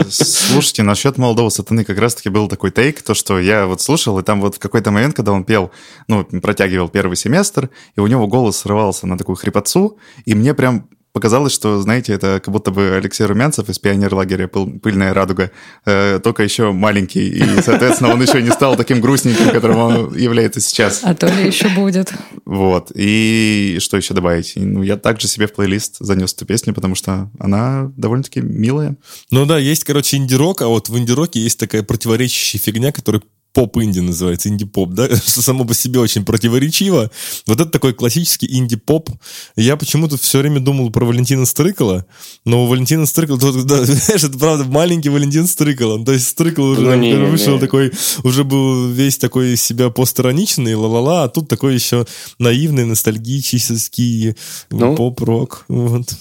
[0.08, 4.22] Слушайте, насчет молодого сатаны как раз-таки был такой тейк, то, что я вот слушал, и
[4.22, 5.70] там вот в какой-то момент, когда он пел,
[6.08, 10.88] ну, протягивал первый семестр, и у него голос срывался на такую хрипотцу, и мне прям
[11.14, 15.52] показалось, что, знаете, это как будто бы Алексей Румянцев из пионерлагеря «Пыл- «Пыльная радуга»,
[15.86, 20.60] э, только еще маленький, и, соответственно, он еще не стал таким грустненьким, которым он является
[20.60, 21.00] сейчас.
[21.04, 22.12] А то ли еще будет.
[22.44, 22.90] Вот.
[22.96, 24.54] И что еще добавить?
[24.56, 28.96] Ну, я также себе в плейлист занес эту песню, потому что она довольно-таки милая.
[29.30, 33.22] Ну да, есть, короче, инди-рок, а вот в инди-роке есть такая противоречащая фигня, которая
[33.54, 37.10] поп-инди называется, инди-поп, да, что само по себе очень противоречиво.
[37.46, 39.10] Вот это такой классический инди-поп.
[39.56, 42.04] Я почему-то все время думал про Валентина Стрыкала,
[42.44, 46.04] но у Валентина Стрыкала, да, знаешь, это правда маленький Валентин Стрыкала.
[46.04, 47.60] То есть Стрыкал уже Ну, не, вышел не.
[47.60, 47.92] такой,
[48.24, 52.06] уже был весь такой из себя постироничный, ла-ла-ла, а тут такой еще
[52.38, 54.34] наивный, ностальгический
[54.70, 55.64] Ну, поп-рок.
[55.68, 56.14] Вот.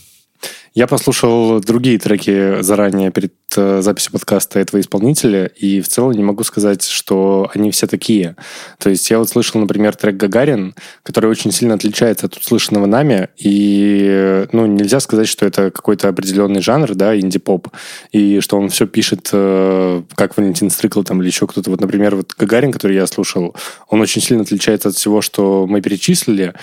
[0.73, 6.23] Я послушал другие треки заранее перед э, записью подкаста этого исполнителя, и в целом не
[6.23, 8.35] могу сказать, что они все такие.
[8.79, 13.29] То есть я вот слышал, например, трек «Гагарин», который очень сильно отличается от услышанного нами,
[13.37, 17.67] и ну, нельзя сказать, что это какой-то определенный жанр, да, инди-поп,
[18.11, 21.69] и что он все пишет, э, как Валентин Стрыкл там или еще кто-то.
[21.69, 23.55] Вот, например, вот «Гагарин», который я слушал,
[23.89, 26.55] он очень сильно отличается от всего, что мы перечислили,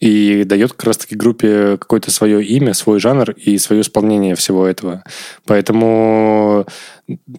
[0.00, 5.04] и дает как раз-таки группе какое-то свое имя, свой жанр и свое исполнение всего этого.
[5.46, 6.66] Поэтому,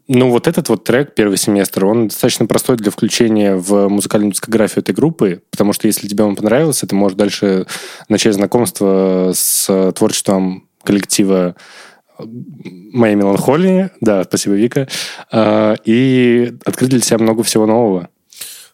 [0.07, 4.83] ну, вот этот вот трек «Первый семестр», он достаточно простой для включения в музыкальную дискографию
[4.83, 7.67] этой группы, потому что если тебе он понравился, ты можешь дальше
[8.09, 11.55] начать знакомство с творчеством коллектива
[12.19, 14.87] моей меланхолии, да, спасибо, Вика,
[15.31, 18.09] а, и открыть для себя много всего нового.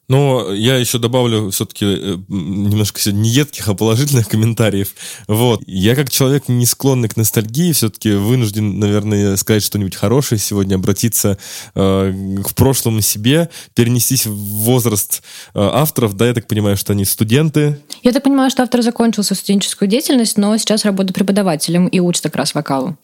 [0.09, 4.93] Но я еще добавлю все-таки э, немножко сегодня не едких, а положительных комментариев.
[5.27, 5.61] Вот.
[5.65, 11.37] Я как человек не склонный к ностальгии, все-таки вынужден, наверное, сказать что-нибудь хорошее сегодня, обратиться
[11.73, 15.23] э, к прошлому себе, перенестись в возраст
[15.53, 16.15] э, авторов.
[16.17, 17.79] Да, я так понимаю, что они студенты.
[18.01, 22.23] Я так понимаю, что автор закончил свою студенческую деятельность, но сейчас работает преподавателем и учит
[22.23, 22.97] как раз вокалу.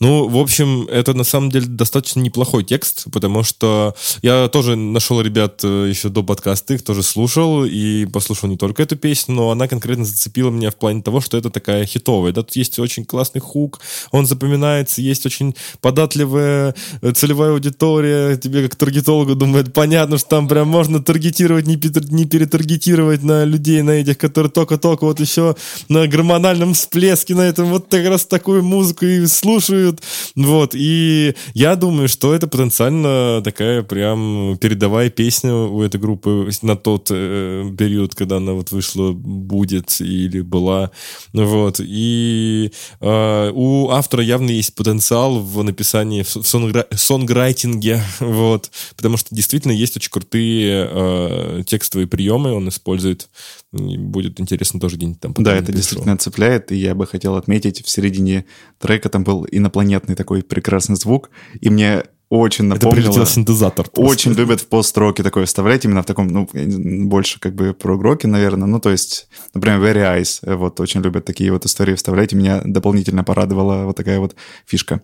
[0.00, 5.20] Ну, в общем, это на самом деле достаточно неплохой текст, потому что я тоже нашел
[5.20, 9.50] ребят э, еще до подкаста, их тоже слушал и послушал не только эту песню, но
[9.50, 12.32] она конкретно зацепила меня в плане того, что это такая хитовая.
[12.32, 13.80] Да, тут есть очень классный хук,
[14.12, 20.48] он запоминается, есть очень податливая э, целевая аудитория, тебе как таргетологу думает, понятно, что там
[20.48, 25.56] прям можно таргетировать, не, пер- не перетаргетировать на людей, на этих, которые только-только вот еще
[25.88, 30.00] на гормональном всплеске, на этом вот как раз такую музыку и слушают.
[30.34, 36.76] Вот, и я думаю, что это потенциально такая прям передовая песня у этой группы на
[36.76, 40.90] тот э, период, когда она вот вышла, будет или была.
[41.32, 41.80] Вот.
[41.80, 48.70] И э, у автора явно есть потенциал в написании, в сонгра- сонграйтинге, вот.
[48.96, 53.28] Потому что действительно есть очень крутые э, текстовые приемы, он использует.
[53.72, 55.34] И будет интересно тоже где-нибудь там.
[55.38, 55.76] Да, это напишу.
[55.76, 58.46] действительно цепляет, и я бы хотел отметить, в середине
[58.78, 61.30] трека там был инопланетный такой прекрасный звук,
[61.60, 63.04] и мне очень Это напомнило...
[63.04, 63.88] прилетел синтезатор.
[63.88, 64.12] просто.
[64.12, 68.66] Очень любят в пост-роке такое вставлять, именно в таком, ну, больше как бы про-роке, наверное.
[68.66, 72.36] Ну, то есть, например, Very Eyes, э, вот, очень любят такие вот истории вставлять, и
[72.36, 74.34] меня дополнительно порадовала вот такая вот
[74.66, 75.00] фишка.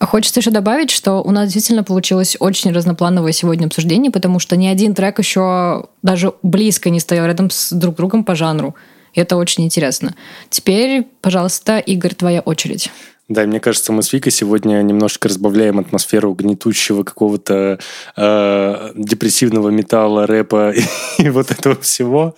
[0.00, 4.66] Хочется еще добавить, что у нас действительно получилось очень разноплановое сегодня обсуждение, потому что ни
[4.66, 8.74] один трек еще даже близко не стоял рядом с друг другом по жанру.
[9.14, 10.14] И это очень интересно.
[10.50, 12.90] Теперь, пожалуйста, Игорь, твоя очередь.
[13.28, 17.80] Да, и мне кажется, мы с Викой сегодня немножко разбавляем атмосферу гнетущего какого-то
[18.16, 20.82] э, депрессивного металла, рэпа и,
[21.24, 22.36] и вот этого всего.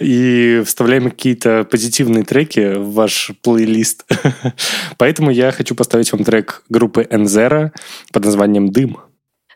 [0.00, 4.06] И вставляем какие-то позитивные треки в ваш плейлист.
[4.98, 7.72] Поэтому я хочу поставить вам трек группы Энзера
[8.12, 8.98] под названием «Дым».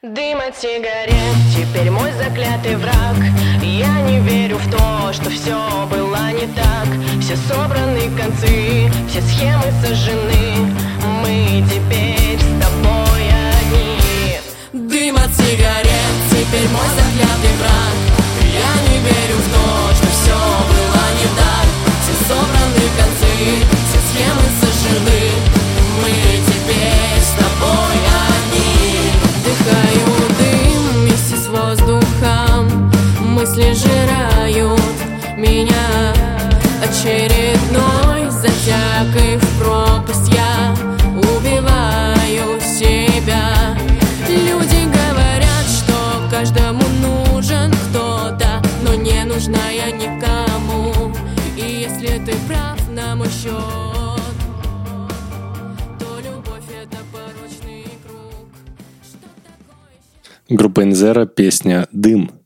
[0.01, 3.16] Дым от сигарет, теперь мой заклятый враг.
[3.61, 5.59] Я не верю в то, что все
[5.90, 6.86] было не так.
[7.20, 10.72] Все собраны концы, все схемы сожжены.
[11.20, 13.24] Мы теперь с тобой
[13.59, 14.38] одни.
[14.72, 17.96] Дым от сигарет, теперь мой заклятый враг.
[18.55, 19.67] Я не верю в то,
[33.68, 34.80] Мысли жирают
[35.36, 36.14] меня.
[36.82, 40.74] Очередной затягой в пропасть я
[41.16, 43.76] убиваю себя.
[44.28, 51.12] Люди говорят, что каждому нужен кто-то Но не нужна я никому.
[51.56, 53.54] И если ты прав на мой счет
[60.48, 62.38] Группа Энзера, песня «Дым».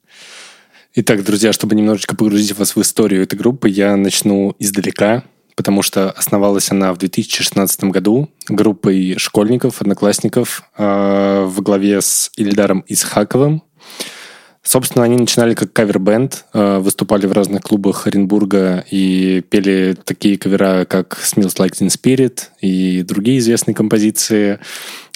[0.94, 5.24] Итак, друзья, чтобы немножечко погрузить вас в историю этой группы, я начну издалека,
[5.56, 12.84] потому что основалась она в 2016 году группой школьников, одноклассников э, в главе с Ильдаром
[12.88, 13.62] Исхаковым.
[14.62, 20.84] Собственно, они начинали как кавер-бенд, э, выступали в разных клубах Оренбурга и пели такие кавера,
[20.84, 24.60] как «Smells Like Teen Spirit» и другие известные композиции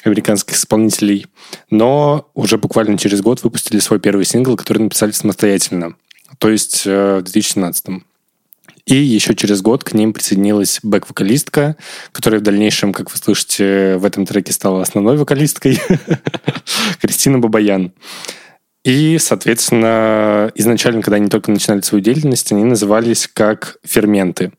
[0.06, 1.26] американских исполнителей.
[1.70, 5.96] Но уже буквально через год выпустили свой первый сингл, который написали самостоятельно,
[6.38, 8.02] то есть э, в 2017
[8.86, 11.76] и еще через год к ним присоединилась бэк-вокалистка,
[12.12, 15.80] которая в дальнейшем, как вы слышите, в этом треке стала основной вокалисткой,
[17.00, 17.92] Кристина Бабаян.
[18.84, 24.52] И, соответственно, изначально, когда они только начинали свою деятельность, они назывались как «Ферменты».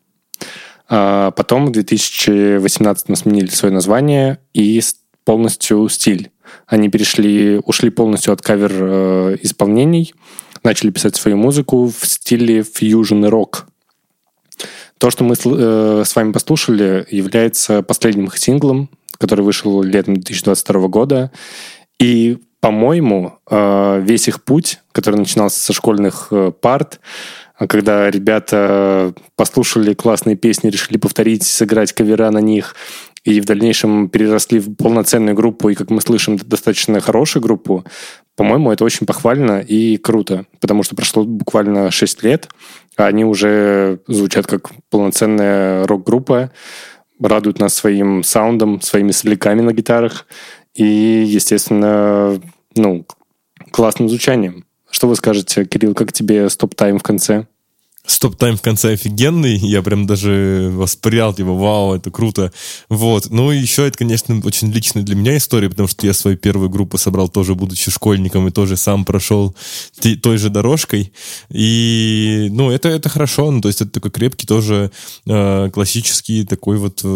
[0.89, 4.81] А потом в 2018 сменили свое название и
[5.27, 6.31] полностью стиль.
[6.67, 10.13] Они перешли, ушли полностью от кавер э, исполнений,
[10.63, 13.67] начали писать свою музыку в стиле фьюжн и рок.
[14.97, 20.87] То, что мы э, с вами послушали, является последним их синглом, который вышел летом 2022
[20.87, 21.31] года.
[21.99, 27.01] И, по-моему, э, весь их путь, который начинался со школьных парт,
[27.57, 32.75] а когда ребята послушали классные песни, решили повторить, сыграть кавера на них,
[33.23, 37.83] и в дальнейшем переросли в полноценную группу, и, как мы слышим, достаточно хорошую группу,
[38.35, 42.49] по-моему, это очень похвально и круто, потому что прошло буквально 6 лет,
[42.95, 46.51] а они уже звучат как полноценная рок-группа,
[47.19, 50.27] радуют нас своим саундом, своими соляками на гитарах
[50.75, 52.39] и, естественно,
[52.75, 53.05] ну,
[53.71, 54.65] классным звучанием.
[54.89, 57.47] Что вы скажете, Кирилл, как тебе стоп-тайм в конце?
[58.07, 62.53] Стоп-тайм в конце офигенный, я прям даже восприял его, вау, это круто.
[62.87, 63.29] Вот.
[63.29, 66.69] Ну и еще это, конечно, очень личная для меня история, потому что я свою первую
[66.69, 69.53] группу собрал тоже, будучи школьником, и тоже сам прошел
[70.23, 71.11] той же дорожкой.
[71.49, 74.89] И, ну, это, это хорошо, ну, то есть это такой крепкий тоже
[75.25, 77.07] э, классический такой вот э,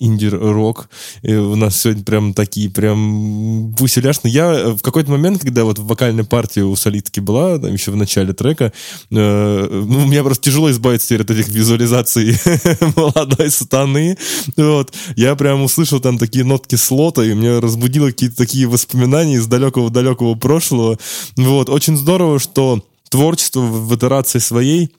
[0.00, 0.88] инди-рок.
[1.24, 4.32] У нас сегодня прям такие прям веселяшные.
[4.32, 8.32] Я в какой-то момент, когда вот вокальная партия у солистки была, там еще в начале
[8.32, 8.72] трека,
[9.10, 12.38] э, ну, мне просто тяжело избавиться теперь от этих визуализаций
[12.96, 14.16] молодой сатаны.
[14.56, 14.92] Вот.
[15.16, 20.34] Я прям услышал там такие нотки слота, и мне разбудило какие-то такие воспоминания из далекого-далекого
[20.34, 20.98] прошлого.
[21.36, 21.68] Вот.
[21.68, 24.92] Очень здорово, что творчество в итерации своей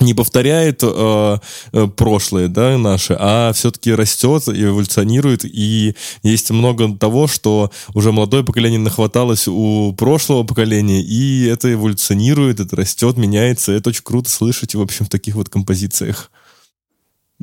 [0.00, 1.38] не повторяет э,
[1.72, 8.44] э, прошлое, да, наше, а все-таки растет, эволюционирует, и есть много того, что уже молодое
[8.44, 14.74] поколение нахваталось у прошлого поколения, и это эволюционирует, это растет, меняется, это очень круто слышать,
[14.74, 16.30] в общем, в таких вот композициях.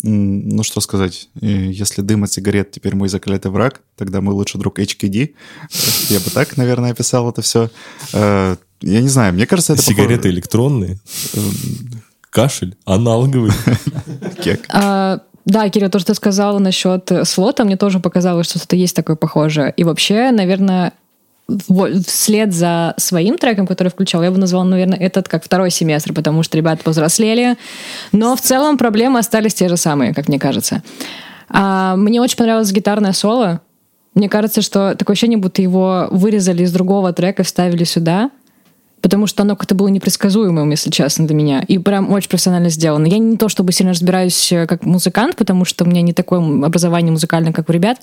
[0.02, 1.30] Ну, что сказать.
[1.40, 5.36] Э, Если дым от сигарет теперь мой заклятый враг, тогда мой лучший друг HKD.
[6.10, 7.70] Я бы так, наверное, описал это все.
[8.12, 8.58] Я
[9.02, 11.00] не знаю, мне кажется, это Сигареты электронные,
[12.34, 13.52] кашель, аналоговый.
[14.70, 18.96] А, да, Кирилл, то, что ты сказала насчет слота, мне тоже показалось, что что-то есть
[18.96, 19.74] такое похожее.
[19.78, 20.94] И вообще, наверное,
[22.08, 26.44] вслед за своим треком, который включал, я бы назвала, наверное, этот как второй семестр, потому
[26.44, 27.58] что ребята повзрослели.
[28.12, 30.82] Но в целом проблемы остались те же самые, как мне кажется.
[31.50, 33.62] А, мне очень понравилось гитарное соло.
[34.16, 38.32] Мне кажется, что такое ощущение, будто его вырезали из другого трека и вставили сюда.
[39.04, 41.60] Потому что оно как-то было непредсказуемым, если честно, для меня.
[41.68, 43.06] И прям очень профессионально сделано.
[43.06, 46.40] Я не то чтобы сильно разбираюсь э, как музыкант, потому что у меня не такое
[46.40, 48.00] образование музыкальное, как у ребят.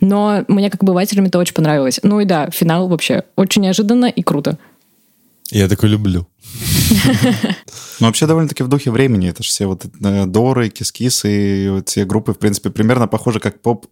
[0.00, 1.98] Но мне как обывателю это очень понравилось.
[2.04, 4.56] Ну и да, финал вообще очень неожиданно и круто.
[5.50, 6.26] Я такой люблю.
[8.00, 9.28] Ну, вообще довольно-таки в духе времени.
[9.28, 13.38] Это же все вот э, Доры, Кис-Кис и вот все группы, в принципе, примерно похожи
[13.38, 13.86] как поп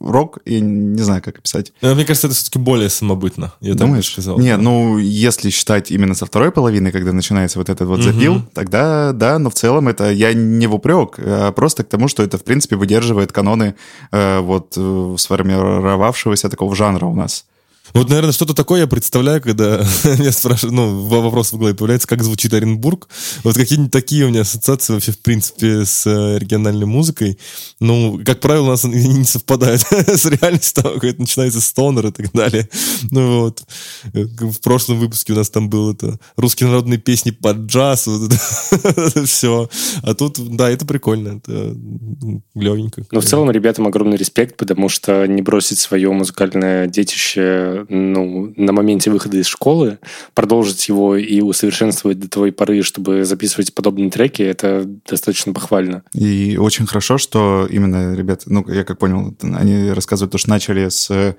[0.00, 1.72] рок, я не знаю, как описать.
[1.80, 3.52] Но Мне кажется, это все-таки более самобытно.
[3.60, 4.10] Я так Думаешь?
[4.10, 4.38] сказал.
[4.38, 9.12] Не, ну, если считать именно со второй половины, когда начинается вот этот вот запил, тогда
[9.12, 12.38] да, но в целом это я не в упрек, а просто к тому, что это,
[12.38, 13.74] в принципе, выдерживает каноны
[14.10, 17.46] э, вот э, сформировавшегося такого жанра у нас.
[17.94, 22.24] Вот, наверное, что-то такое я представляю, когда меня спрашивают, ну, вопрос в голове появляется, как
[22.24, 23.08] звучит Оренбург.
[23.44, 27.38] Вот какие-нибудь такие у меня ассоциации вообще, в принципе, с э, региональной музыкой.
[27.78, 32.10] Ну, как правило, у нас они не совпадают с реальностью, там какой-то начинается стонер и
[32.10, 32.68] так далее.
[33.12, 33.62] Ну вот.
[34.12, 39.24] В прошлом выпуске у нас там было это русские народные песни под джаз, вот это,
[39.26, 39.70] все.
[40.02, 41.76] А тут, да, это прикольно, это
[42.54, 43.04] глевенько.
[43.12, 48.72] Но в целом ребятам огромный респект, потому что не бросить свое музыкальное детище ну, на
[48.72, 49.98] моменте выхода из школы,
[50.34, 56.02] продолжить его и усовершенствовать до той поры, чтобы записывать подобные треки, это достаточно похвально.
[56.12, 60.88] И очень хорошо, что именно ребята, ну, я как понял, они рассказывают, то, что начали
[60.88, 61.36] с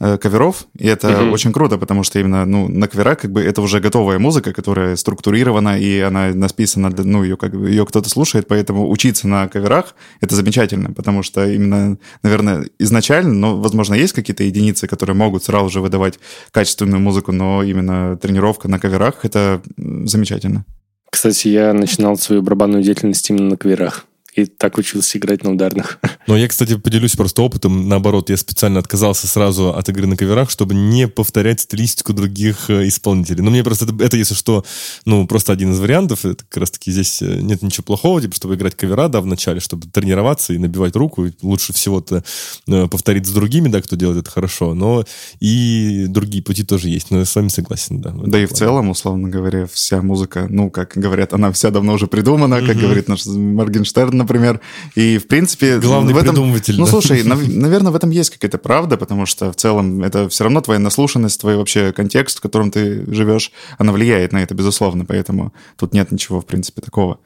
[0.00, 1.32] каверов, и это Мгм.
[1.32, 4.96] очень круто, потому что именно, ну, на каверах как бы это уже готовая музыка, которая
[4.96, 9.94] структурирована, и она написана, ну, ее как бы, ее кто-то слушает, поэтому учиться на каверах—
[10.22, 15.68] это замечательно, потому что именно, наверное, изначально, ну, возможно, есть какие-то единицы, которые могут сразу
[15.68, 16.18] же выдавать
[16.50, 20.64] качественную музыку, но именно тренировка на каверах— это замечательно.
[21.10, 24.06] Кстати, я начинал свою барабанную деятельность именно на каверах.
[24.34, 25.98] И так учился играть на ударных.
[26.26, 27.88] Но я, кстати, поделюсь просто опытом.
[27.88, 32.86] Наоборот, я специально отказался сразу от игры на каверах, чтобы не повторять стилистику других э,
[32.86, 33.42] исполнителей.
[33.42, 34.64] Ну, мне просто это, это, если что,
[35.04, 36.24] ну, просто один из вариантов.
[36.24, 39.58] Это как раз-таки здесь э, нет ничего плохого, типа, чтобы играть кавера, да, в начале,
[39.58, 41.26] чтобы тренироваться и набивать руку.
[41.26, 42.22] И лучше всего-то
[42.68, 44.74] э, повторить с другими, да, кто делает это хорошо.
[44.74, 45.04] Но
[45.40, 47.10] и другие пути тоже есть.
[47.10, 48.14] Но я с вами согласен, да.
[48.14, 52.06] Да и в целом, условно говоря, вся музыка, ну, как говорят, она вся давно уже
[52.06, 54.60] придумана, как говорит наш Моргенштерн, например.
[54.94, 55.78] И, в принципе...
[55.78, 56.30] Главный в этом...
[56.34, 56.90] придумыватель, Ну, да.
[56.90, 60.60] слушай, нав- наверное, в этом есть какая-то правда, потому что в целом это все равно
[60.60, 65.52] твоя наслушанность, твой вообще контекст, в котором ты живешь, она влияет на это, безусловно, поэтому
[65.76, 67.18] тут нет ничего, в принципе, такого.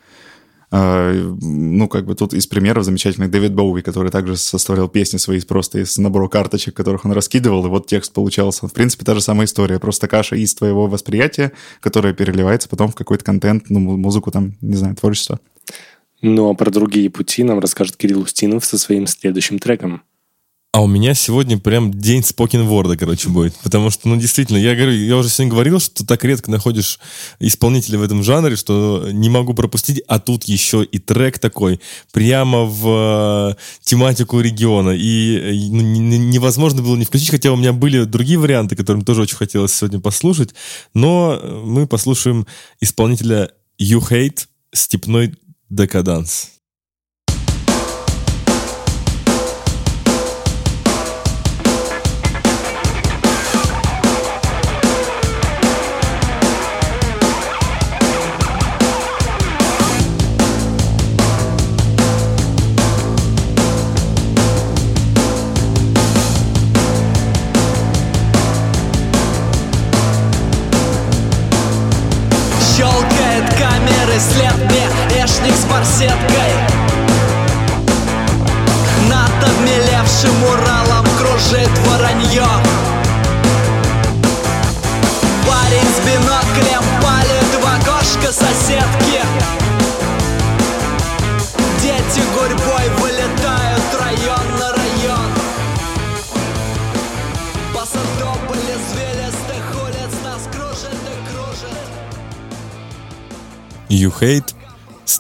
[0.77, 5.41] А, Ну, как бы тут из примеров замечательных Дэвид Боуи, который также составлял песни свои
[5.41, 8.67] просто из набора карточек, которых он раскидывал, и вот текст получался.
[8.67, 12.95] В принципе, та же самая история, просто каша из твоего восприятия, которая переливается потом в
[12.97, 15.39] какой-то контент, ну, му- музыку там, не знаю, творчество.
[16.27, 20.01] Ну, а про другие пути нам расскажет Кирилл Устинов со своим следующим треком.
[20.73, 23.55] А у меня сегодня прям день спокенворда, короче, будет.
[23.63, 26.99] Потому что, ну, действительно, я говорю, я уже сегодня говорил, что так редко находишь
[27.41, 31.79] исполнителя в этом жанре, что не могу пропустить, а тут еще и трек такой,
[32.11, 34.91] прямо в э, тематику региона.
[34.97, 38.77] И э, ну, не- не- невозможно было не включить, хотя у меня были другие варианты,
[38.77, 40.55] которым тоже очень хотелось сегодня послушать.
[40.95, 42.47] Но мы послушаем
[42.81, 45.35] исполнителя You Hate «Степной
[45.71, 46.54] декаданс».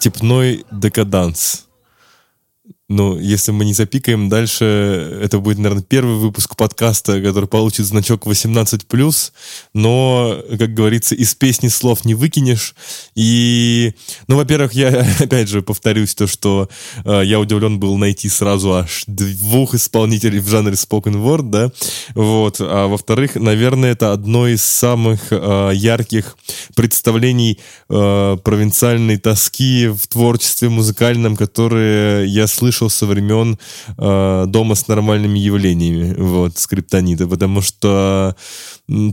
[0.04, 1.64] «Степной декаданс».
[2.90, 8.26] Ну, если мы не запикаем дальше, это будет, наверное, первый выпуск подкаста, который получит значок
[8.26, 9.32] 18+,
[9.72, 12.74] но, как говорится, из песни слов не выкинешь.
[13.14, 13.94] И,
[14.28, 16.68] ну, во-первых, я, опять же, повторюсь, то, что
[17.06, 21.72] э, я удивлен был найти сразу аж двух исполнителей в жанре spoken word, да,
[22.14, 22.58] вот.
[22.60, 26.36] А во-вторых, наверное, это одно из самых э, ярких
[26.76, 27.58] представлений
[27.88, 33.58] э, провинциальной тоски в творчестве музыкальном, которые я слышал со времен
[33.98, 38.36] э, дома с нормальными явлениями, вот, скриптонита, потому что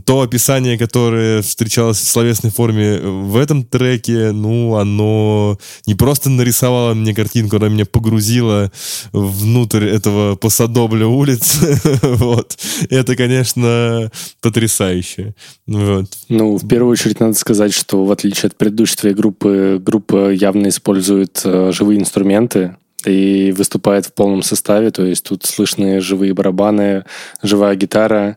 [0.04, 6.94] то описание, которое встречалось в словесной форме в этом треке, ну, оно не просто нарисовало
[6.94, 8.70] мне картинку, оно меня погрузило
[9.12, 11.58] внутрь этого посадобля улиц,
[12.02, 12.58] вот.
[12.90, 14.10] Это, конечно,
[14.42, 15.34] потрясающе,
[15.66, 16.06] вот.
[16.28, 20.68] Ну, в первую очередь надо сказать, что в отличие от предыдущей твоей группы, группа явно
[20.68, 22.76] использует э, живые инструменты
[23.06, 27.04] и выступает в полном составе, то есть тут слышны живые барабаны,
[27.42, 28.36] живая гитара,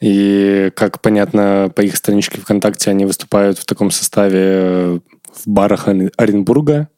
[0.00, 4.98] и, как понятно, по их страничке ВКонтакте они выступают в таком составе э,
[5.32, 6.88] в барах Оренбурга,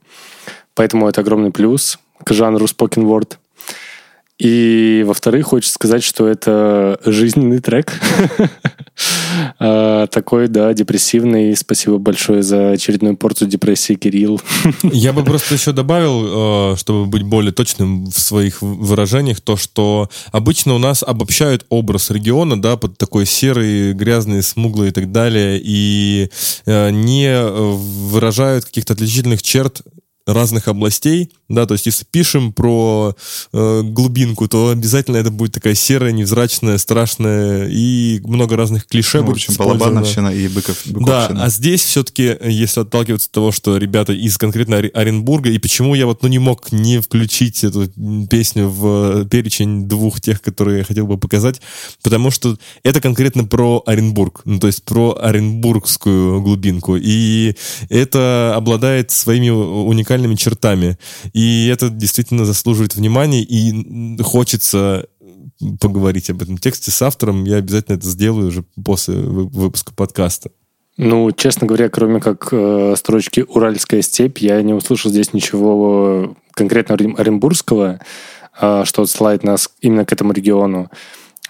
[0.74, 3.36] поэтому это огромный плюс к жанру spoken word.
[4.38, 7.92] И, во-вторых, хочется сказать, что это жизненный трек.
[9.60, 11.56] А, Такой, да, депрессивный.
[11.56, 14.40] Спасибо большое за очередную порцию депрессии, Кирилл.
[14.82, 20.08] Я бы просто еще добавил, э, чтобы быть более точным в своих выражениях, то, что
[20.32, 25.60] обычно у нас обобщают образ региона, да, под такой серый, грязный, смуглый и так далее,
[25.62, 26.30] и
[26.66, 29.82] э, не э, выражают каких-то отличительных черт
[30.28, 33.16] разных областей, да, то есть если пишем про
[33.52, 39.22] э, глубинку, то обязательно это будет такая серая, невзрачная, страшная и много разных клише Ну,
[39.24, 39.78] в будет общем, использовано.
[39.80, 41.44] Балабановщина и Быков, Да, Быковщина.
[41.44, 46.04] а здесь все-таки, если отталкиваться от того, что ребята из конкретно Оренбурга, и почему я
[46.04, 47.88] вот ну, не мог не включить эту
[48.28, 51.62] песню в э, перечень двух тех, которые я хотел бы показать,
[52.02, 57.54] потому что это конкретно про Оренбург, ну, то есть про оренбургскую глубинку, и
[57.88, 60.98] это обладает своими уникальными чертами,
[61.32, 65.06] и это действительно заслуживает внимания, и хочется
[65.80, 70.50] поговорить об этом тексте с автором, я обязательно это сделаю уже после вы- выпуска подкаста.
[70.96, 76.94] Ну, честно говоря, кроме как э, строчки «Уральская степь», я не услышал здесь ничего конкретно
[76.94, 78.00] орен- оренбургского,
[78.60, 80.90] э, что отсылает нас именно к этому региону.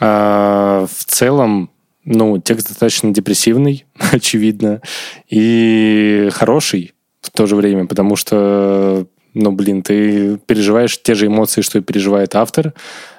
[0.01, 1.71] А в целом,
[2.05, 4.83] ну, текст достаточно депрессивный, очевидно,
[5.29, 11.63] и хороший в то же время, потому что, ну, блин, ты переживаешь те же эмоции,
[11.63, 12.75] что и переживает автор,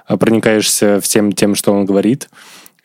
[0.05, 2.29] а проникаешься всем тем, что он говорит,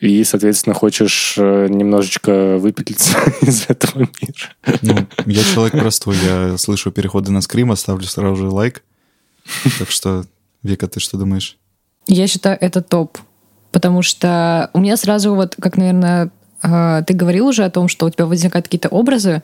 [0.00, 4.78] и, соответственно, хочешь э, немножечко выпетлиться из этого мира.
[4.82, 8.82] Ну, я человек простой, я слышу переходы на скрим, ставлю сразу же лайк.
[9.78, 10.24] Так что,
[10.62, 11.56] Вика, ты что думаешь?
[12.06, 13.18] Я считаю, это топ.
[13.70, 16.30] Потому что у меня сразу вот, как, наверное,
[16.62, 19.42] э, ты говорил уже о том, что у тебя возникают какие-то образы.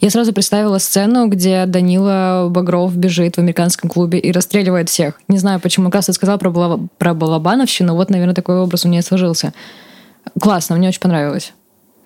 [0.00, 5.20] Я сразу представила сцену, где Данила Багров бежит в американском клубе и расстреливает всех.
[5.26, 5.86] Не знаю, почему.
[5.86, 7.94] Как раз ты сказал про, Бала- про Балабановщину.
[7.94, 9.52] Вот, наверное, такой образ у меня сложился.
[10.40, 11.52] Классно, мне очень понравилось.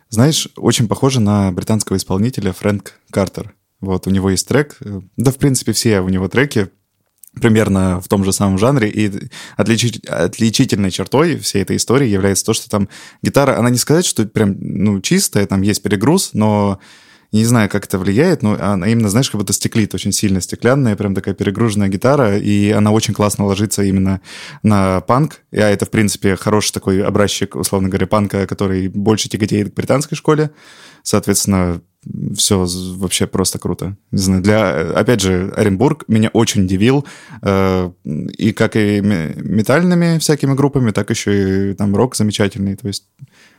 [0.08, 3.54] Знаешь, очень похоже на британского исполнителя Фрэнк Картер.
[3.80, 4.78] Вот у него есть трек,
[5.16, 6.68] да, в принципе, все у него треки
[7.40, 9.10] примерно в том же самом жанре, и
[9.56, 12.88] отличи- отличительной чертой всей этой истории является то, что там
[13.22, 16.78] гитара, она не сказать, что прям, ну, чистая, там есть перегруз, но
[17.38, 20.96] не знаю, как это влияет, но она именно, знаешь, как будто стеклит очень сильно, стеклянная,
[20.96, 24.20] прям такая перегруженная гитара, и она очень классно ложится именно
[24.62, 25.40] на панк.
[25.50, 30.16] А это, в принципе, хороший такой образчик, условно говоря, панка, который больше тяготеет к британской
[30.16, 30.50] школе.
[31.02, 31.80] Соответственно,
[32.36, 32.66] все
[32.96, 33.96] вообще просто круто.
[34.10, 37.06] Не знаю, для, опять же, Оренбург меня очень удивил,
[37.42, 42.88] э, и как и ме- метальными всякими группами, так еще и там рок замечательный, то
[42.88, 43.06] есть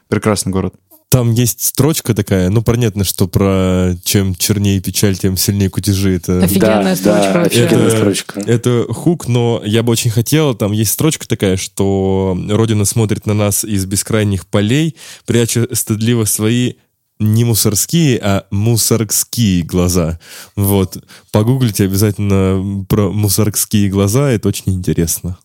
[0.09, 0.76] прекрасный город.
[1.14, 6.16] Там есть строчка такая, ну, понятно, что про чем чернее печаль, тем сильнее кутежи.
[6.16, 7.64] Это, Офигенная да, строчка да, вообще.
[7.66, 8.39] офигенная Это- строчка.
[8.39, 13.36] это хук, но я бы очень хотел, там есть строчка такая, что Родина смотрит на
[13.36, 14.95] нас из бескрайних полей,
[15.28, 16.74] пряча стыдливо свои
[17.20, 20.20] не мусорские, а мусоргские глаза.
[20.55, 20.97] Вот.
[21.32, 25.38] Погуглите обязательно про мусоргские глаза, это очень интересно.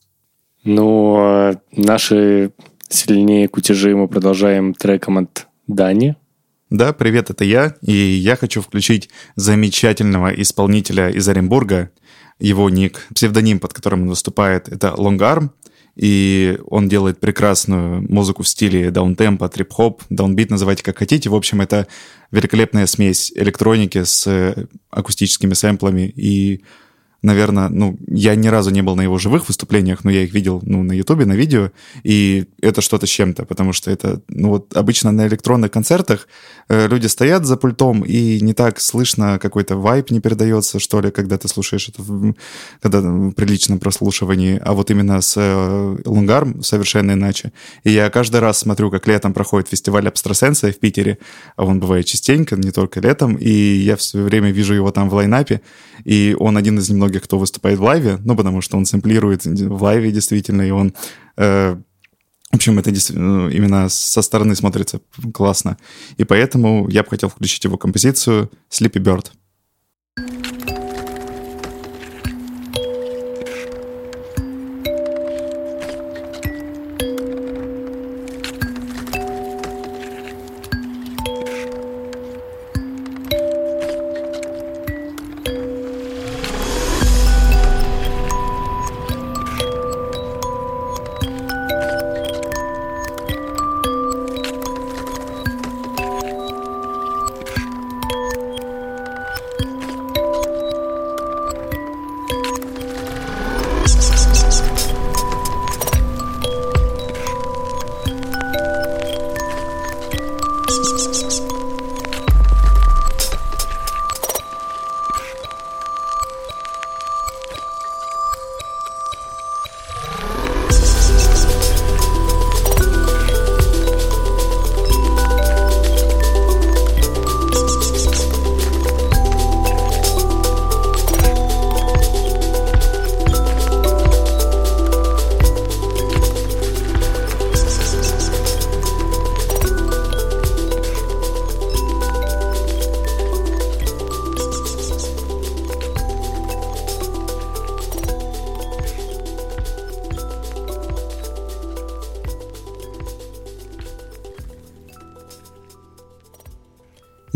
[0.64, 2.53] Ну, а наши
[2.89, 6.16] сильнее кутежи мы продолжаем треком от Дани.
[6.71, 11.91] Да, привет, это я, и я хочу включить замечательного исполнителя из Оренбурга.
[12.39, 15.51] Его ник, псевдоним, под которым он выступает, это Long Arm,
[15.95, 21.29] и он делает прекрасную музыку в стиле даунтемпа, трип-хоп, даунбит, называйте как хотите.
[21.29, 21.87] В общем, это
[22.31, 24.55] великолепная смесь электроники с
[24.91, 26.62] акустическими сэмплами и
[27.23, 30.61] наверное, ну, я ни разу не был на его живых выступлениях, но я их видел,
[30.64, 31.73] ну, на Ютубе, на видео,
[32.05, 36.29] и это что-то с чем-то, потому что это, ну, вот обычно на электронных концертах
[36.69, 41.11] э, люди стоят за пультом, и не так слышно, какой-то вайп не передается, что ли,
[41.11, 42.35] когда ты слушаешь это, в-
[42.81, 47.53] когда в приличном прослушивании, а вот именно с э, Лунгарм совершенно иначе.
[47.83, 51.19] И я каждый раз смотрю, как летом проходит фестиваль абстрасенса в Питере,
[51.57, 55.14] а он бывает частенько, не только летом, и я все время вижу его там в
[55.14, 55.62] лайнапе,
[56.05, 59.83] и он один из немногих, кто выступает в лайве, ну, потому что он сэмплирует в
[59.83, 60.95] лайве действительно, и он...
[61.37, 61.77] э,
[62.51, 65.01] в общем, это действительно ну, именно со стороны смотрится
[65.35, 65.77] классно.
[66.17, 69.27] И поэтому я бы хотел включить его композицию «Sleepy Bird».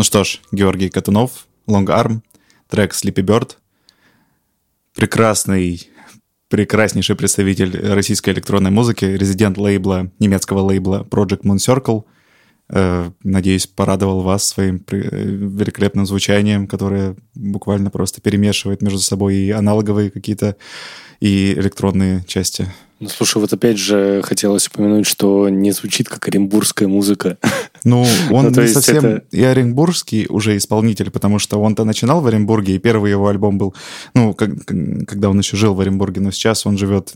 [0.02, 2.22] Ну что ж, Георгий Катунов, Long Arm,
[2.68, 3.52] трек Sleepy Bird.
[4.96, 5.88] Прекрасный,
[6.48, 12.02] прекраснейший представитель российской электронной музыки, резидент лейбла, немецкого лейбла Project Moon Circle.
[12.70, 19.50] Э, Надеюсь, порадовал вас своим э, великолепным звучанием, которое буквально просто перемешивает между собой и
[19.50, 20.56] аналоговые какие-то,
[21.20, 22.66] и электронные части.
[22.98, 27.38] Ну, слушай, вот опять же хотелось упомянуть, что не звучит как оренбургская музыка.
[27.84, 32.28] Ну, он Ну, не совсем это- и оренбургский уже исполнитель, потому что он-то начинал в
[32.28, 33.74] Оренбурге, и первый его альбом был,
[34.14, 34.64] ну, как-
[35.08, 37.12] когда он еще жил в Оренбурге, но сейчас он живет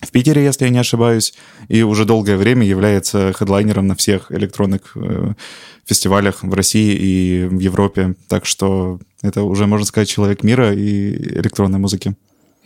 [0.00, 1.34] в Питере, если я не ошибаюсь,
[1.68, 5.34] и уже долгое время является хедлайнером на всех электронных э,
[5.84, 8.14] фестивалях в России и в Европе.
[8.28, 12.14] Так что это уже, можно сказать, человек мира и электронной музыки.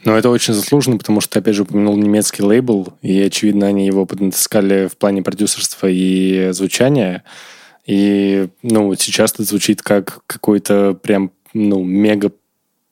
[0.04, 4.04] Но это очень заслуженно, потому что, опять же, упомянул немецкий лейбл, и, очевидно, они его
[4.04, 7.24] поднатаскали в плане продюсерства и звучания.
[7.86, 12.32] И, ну, сейчас это звучит как какой-то прям, ну, мега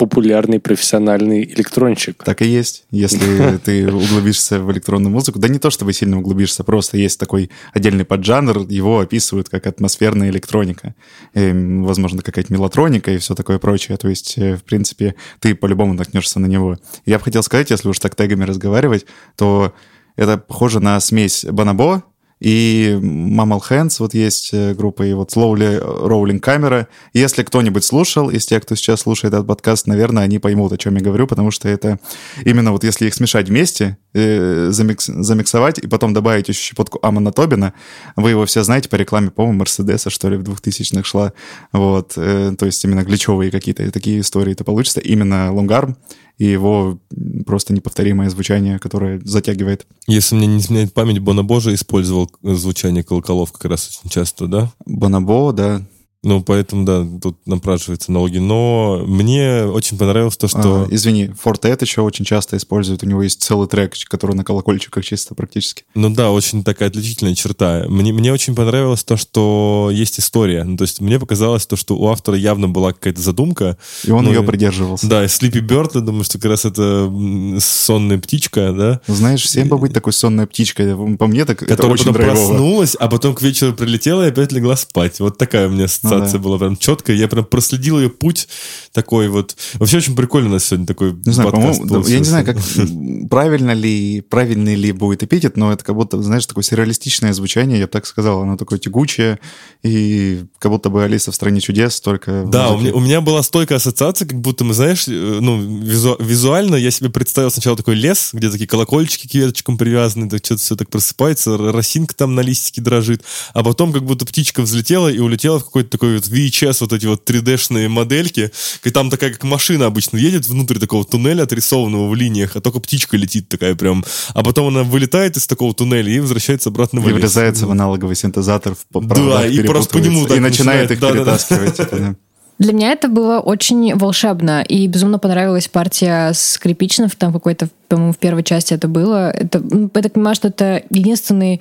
[0.03, 2.25] популярный профессиональный электрончик.
[2.25, 2.87] Так и есть.
[2.91, 7.51] Если ты углубишься в электронную музыку, да не то чтобы сильно углубишься, просто есть такой
[7.73, 10.97] отдельный поджанр, его описывают как атмосферная электроника.
[11.35, 11.53] И,
[11.85, 13.97] возможно, какая-то мелатроника и все такое прочее.
[13.97, 16.79] То есть, э, в принципе, ты по-любому наткнешься на него.
[17.07, 19.73] Я бы хотел сказать, если уж так тегами разговаривать, то
[20.17, 22.03] это похоже на смесь Банабо
[22.43, 26.89] и Mammal Hands, вот есть э, группа, и вот Slowly Rolling Camera.
[27.13, 30.97] Если кто-нибудь слушал, из тех, кто сейчас слушает этот подкаст, наверное, они поймут, о чем
[30.97, 32.01] я говорю, потому что это
[32.45, 37.31] именно вот если их смешать вместе, э, замикс, замиксовать и потом добавить еще щепотку Амона
[37.31, 37.75] Тобина,
[38.17, 41.33] вы его все знаете по рекламе, по-моему, Мерседеса, что ли, в 2000-х шла.
[41.71, 44.99] Вот, э, то есть именно гличевые какие-то такие истории это получится.
[44.99, 45.97] Именно лонгарм
[46.39, 46.99] и его
[47.43, 49.87] просто неповторимое звучание, которое затягивает.
[50.07, 54.73] Если мне не изменяет память, Бона Боже использовал звучание колоколов как раз очень часто, да?
[54.87, 55.83] Бонабо, да,
[56.25, 58.39] Ну, поэтому, да, тут напрашиваются налоги.
[58.39, 60.85] Но мне очень понравилось то, что...
[60.85, 63.03] А, извини, Fortet еще очень часто используют.
[63.03, 65.85] У него есть целый трек, который на колокольчиках чисто практически.
[65.95, 67.87] Ну да, очень такая отличительная черта.
[67.89, 70.63] Мне, мне очень понравилось то, что есть история.
[70.63, 73.77] Ну, то есть мне показалось то, что у автора явно была какая-то задумка.
[74.05, 75.09] И он Ну, ее придерживался.
[75.09, 77.13] Да, и Sleepy Bird, я думаю, что как раз это
[77.59, 79.01] сонная птичка, да?
[79.09, 80.95] Знаешь, всем бы быть такой сонной птичкой.
[81.17, 82.49] По мне так это которая очень потом драйвово.
[82.49, 85.19] проснулась, а потом к вечеру прилетела и опять легла спать.
[85.19, 86.45] Вот такая у меня ассоциация Ну да.
[86.45, 87.17] была прям четкая.
[87.17, 88.49] Я прям проследил ее путь
[88.93, 89.57] такой вот.
[89.75, 92.57] Вообще очень прикольно у нас сегодня такой Не знаю, подкаст да, я не знаю, как
[93.31, 97.87] правильно ли, правильный ли будет эпитет, но это как будто, знаешь, такое сюрреалистичное звучание, я
[97.87, 99.39] бы так сказал, оно такое тягучее,
[99.83, 102.45] и как будто бы Алиса в стране чудес, только...
[102.47, 106.23] Да, у меня, у меня была стойкая ассоциация, как будто мы, знаешь, э, ну, визу-
[106.23, 110.61] визуально я себе представил сначала такой лес, где такие колокольчики к веточкам привязаны, так что-то
[110.61, 113.23] все так просыпается, росинка там на листике дрожит,
[113.55, 117.07] а потом как будто птичка взлетела и улетела в какой-то такой вот VHS, вот эти
[117.07, 118.51] вот 3D-шные модельки,
[118.83, 122.81] и там такая, как машина обычно едет внутрь такого туннеля, отрисованного в линиях, а только
[122.81, 127.09] птичка летит такая прям, а потом она вылетает из такого туннеля и возвращается обратно в
[127.09, 127.21] И лес.
[127.21, 131.01] врезается в аналоговый синтезатор, в Да, и просто по нему так и начинает начинает, их
[131.01, 131.39] да-да-да.
[131.39, 131.91] перетаскивать.
[132.01, 132.15] да.
[132.59, 138.19] Для меня это было очень волшебно, и безумно понравилась партия скрипичных, там какой-то, по-моему, в
[138.19, 139.31] первой части это было.
[139.31, 139.63] Это,
[139.95, 141.61] я так понимаю, что это единственный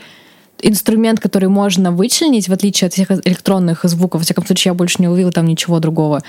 [0.61, 4.21] инструмент, который можно вычленить, в отличие от всех электронных звуков.
[4.21, 6.21] Во всяком случае, я больше не уловила там ничего другого.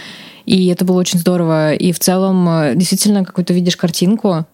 [0.46, 1.74] И это было очень здорово.
[1.74, 4.46] И в целом, э, действительно, какую-то видишь картинку,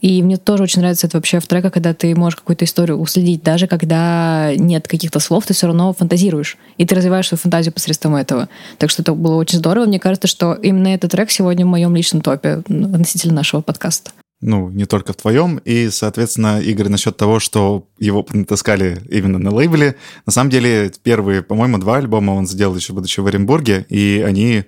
[0.00, 3.42] и мне тоже очень нравится это вообще в треках, когда ты можешь какую-то историю уследить,
[3.42, 8.14] даже когда нет каких-то слов, ты все равно фантазируешь, и ты развиваешь свою фантазию посредством
[8.14, 8.48] этого.
[8.78, 9.86] Так что это было очень здорово.
[9.86, 14.12] Мне кажется, что именно этот трек сегодня в моем личном топе относительно нашего подкаста.
[14.40, 15.58] Ну, не только в твоем.
[15.58, 19.96] И, соответственно, Игорь, насчет того, что его натаскали именно на лейбле.
[20.26, 24.64] На самом деле, первые, по-моему, два альбома он сделал еще будучи в Оренбурге, и они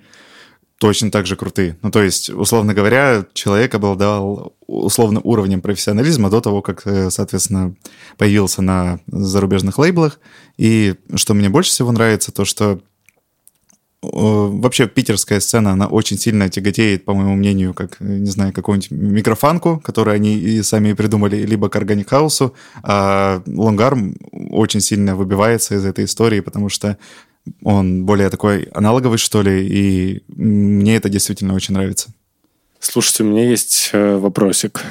[0.79, 1.77] точно так же крутые.
[1.81, 7.75] Ну, то есть, условно говоря, человек обладал условно уровнем профессионализма до того, как, э, соответственно,
[8.17, 10.19] появился на зарубежных лейблах.
[10.57, 12.81] И что мне больше всего нравится, то что
[14.01, 18.91] вообще питерская сцена, она очень сильно тяготеет, по моему мнению, как, э, не знаю, какую-нибудь
[18.91, 22.51] микрофанку, которую они и сами придумали, либо к Organic House,
[22.83, 26.97] а Лонгарм очень сильно выбивается из этой истории, потому что
[27.63, 32.13] он более такой аналоговый, что ли, и мне это действительно очень нравится.
[32.79, 34.81] Слушайте, у меня есть э, вопросик.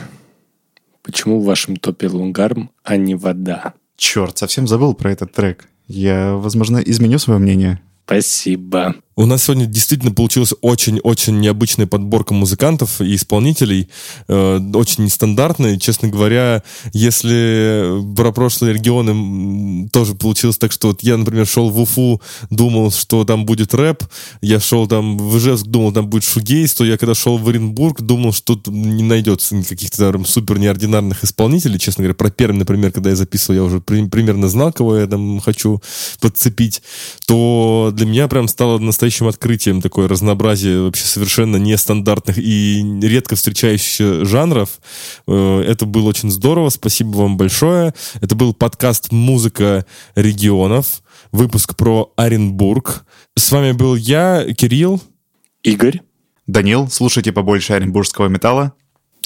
[1.03, 3.73] Почему в вашем топе лунгарм, а не вода?
[3.97, 5.67] Черт, совсем забыл про этот трек.
[5.87, 7.81] Я, возможно, изменю свое мнение.
[8.09, 8.95] Спасибо.
[9.19, 13.89] У нас сегодня действительно получилась очень-очень необычная подборка музыкантов и исполнителей,
[14.29, 15.77] э, очень нестандартная.
[15.77, 21.81] Честно говоря, если про прошлые регионы тоже получилось так, что вот я, например, шел в
[21.81, 24.05] Уфу, думал, что там будет рэп,
[24.41, 28.01] я шел там в Ижевск, думал, там будет шугейс, то я когда шел в Оренбург,
[28.01, 31.81] думал, что тут не найдется каких-то там супер неординарных исполнителей.
[31.81, 35.09] Честно говоря, про Пермь, например, когда я записывал, я уже при- примерно знал, кого я
[35.09, 35.83] там хочу
[36.21, 36.83] подцепить,
[37.27, 44.25] то для меня прям стало настоящим открытием такое разнообразие вообще совершенно нестандартных и редко встречающихся
[44.25, 44.79] жанров.
[45.27, 46.71] Э, Это было очень здорово.
[46.71, 47.93] Спасибо вам большое.
[48.21, 49.85] Это был подкаст «Музыка
[50.15, 53.05] регионов», выпуск про Оренбург.
[53.37, 55.03] С вами был я, Кирилл.
[55.65, 56.01] Игорь?
[56.47, 58.73] Данил, слушайте побольше оренбургского металла.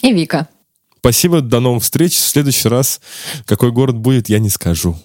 [0.01, 0.49] И Вика.
[0.99, 2.15] Спасибо, до новых встреч.
[2.15, 3.01] В следующий раз
[3.45, 4.97] какой город будет, я не скажу.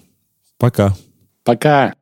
[0.56, 0.96] Пока.
[1.44, 1.94] Пока.